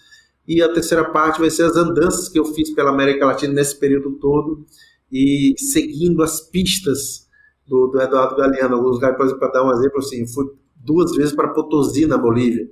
[0.47, 3.81] E a terceira parte vai ser as andanças que eu fiz pela América Latina nesse
[3.81, 4.67] período todo
[5.11, 7.27] e seguindo as pistas
[7.67, 8.77] do, do Eduardo Galeano.
[8.77, 12.19] Alguns lugares, por exemplo, para dar um exemplo, assim, fui duas vezes para Potosí, na
[12.19, 12.69] Bolívia,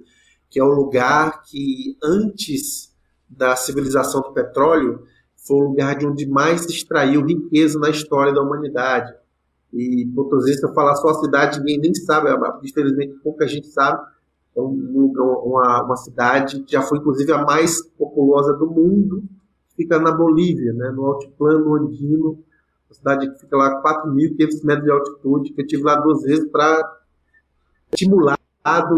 [0.50, 2.92] que é o lugar que antes
[3.26, 5.02] da civilização do petróleo
[5.46, 9.14] foi o lugar de onde mais se extraiu riqueza na história da humanidade.
[9.72, 12.30] E Potosí, falar só a cidade, ninguém nem sabe,
[12.62, 14.02] infelizmente pouca gente sabe.
[14.56, 19.24] É uma, uma cidade que já foi, inclusive, a mais populosa do mundo,
[19.76, 22.38] fica na Bolívia, né, no altiplano andino,
[22.88, 26.22] uma cidade que fica lá a 4.500 metros de altitude, que eu estive lá duas
[26.22, 26.98] vezes para
[27.92, 28.38] estimular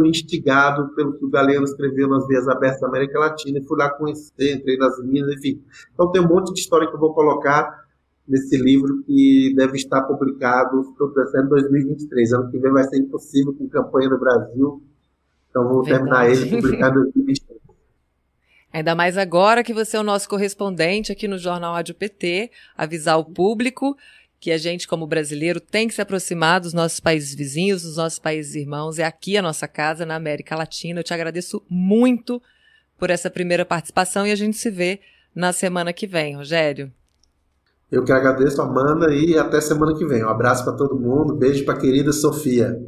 [0.04, 3.90] instigado pelo que o Galeno escreveu nas Vias Abertas da América Latina, e fui lá
[3.90, 5.62] conhecer, entrei nas minas, enfim.
[5.92, 7.84] Então tem um monte de história que eu vou colocar
[8.26, 12.32] nesse livro que deve estar publicado, estou pensando, em 2023.
[12.32, 14.82] Ano que vem vai ser impossível com campanha no Brasil,
[15.50, 16.04] então vou Verdade.
[16.04, 17.56] terminar ele e publicar em 2023.
[18.72, 23.18] Ainda mais agora que você é o nosso correspondente aqui no Jornal Rádio PT, avisar
[23.18, 23.96] o público
[24.38, 28.18] que a gente, como brasileiro, tem que se aproximar dos nossos países vizinhos, dos nossos
[28.18, 28.98] países irmãos.
[28.98, 31.00] É aqui a nossa casa, na América Latina.
[31.00, 32.40] Eu te agradeço muito
[32.98, 35.00] por essa primeira participação e a gente se vê
[35.34, 36.92] na semana que vem, Rogério.
[37.90, 40.24] Eu que agradeço, Amanda, e até semana que vem.
[40.24, 42.80] Um abraço para todo mundo, beijo para a querida Sofia.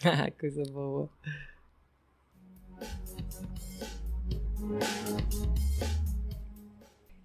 [0.38, 1.08] Coisa boa.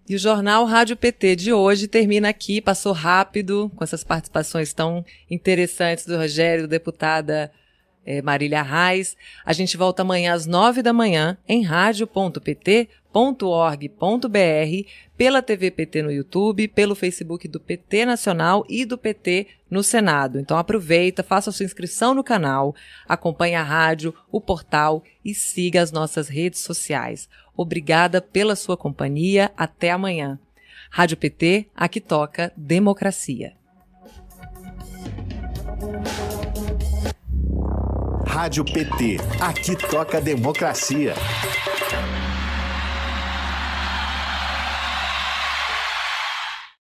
[0.07, 5.03] E o jornal Rádio PT de hoje termina aqui, passou rápido, com essas participações tão
[5.31, 7.51] interessantes do Rogério, deputada
[8.05, 9.17] é, Marília Reis.
[9.43, 12.89] A gente volta amanhã às nove da manhã em rádio.pt.org.br,
[15.17, 20.39] pela TV PT no YouTube, pelo Facebook do PT Nacional e do PT no Senado.
[20.39, 22.75] Então aproveita, faça sua inscrição no canal,
[23.09, 27.27] acompanhe a rádio, o portal e siga as nossas redes sociais.
[27.55, 29.51] Obrigada pela sua companhia.
[29.57, 30.39] Até amanhã.
[30.89, 33.53] Rádio PT, aqui toca democracia.
[38.25, 39.17] Rádio PT.
[39.39, 41.13] Aqui toca democracia.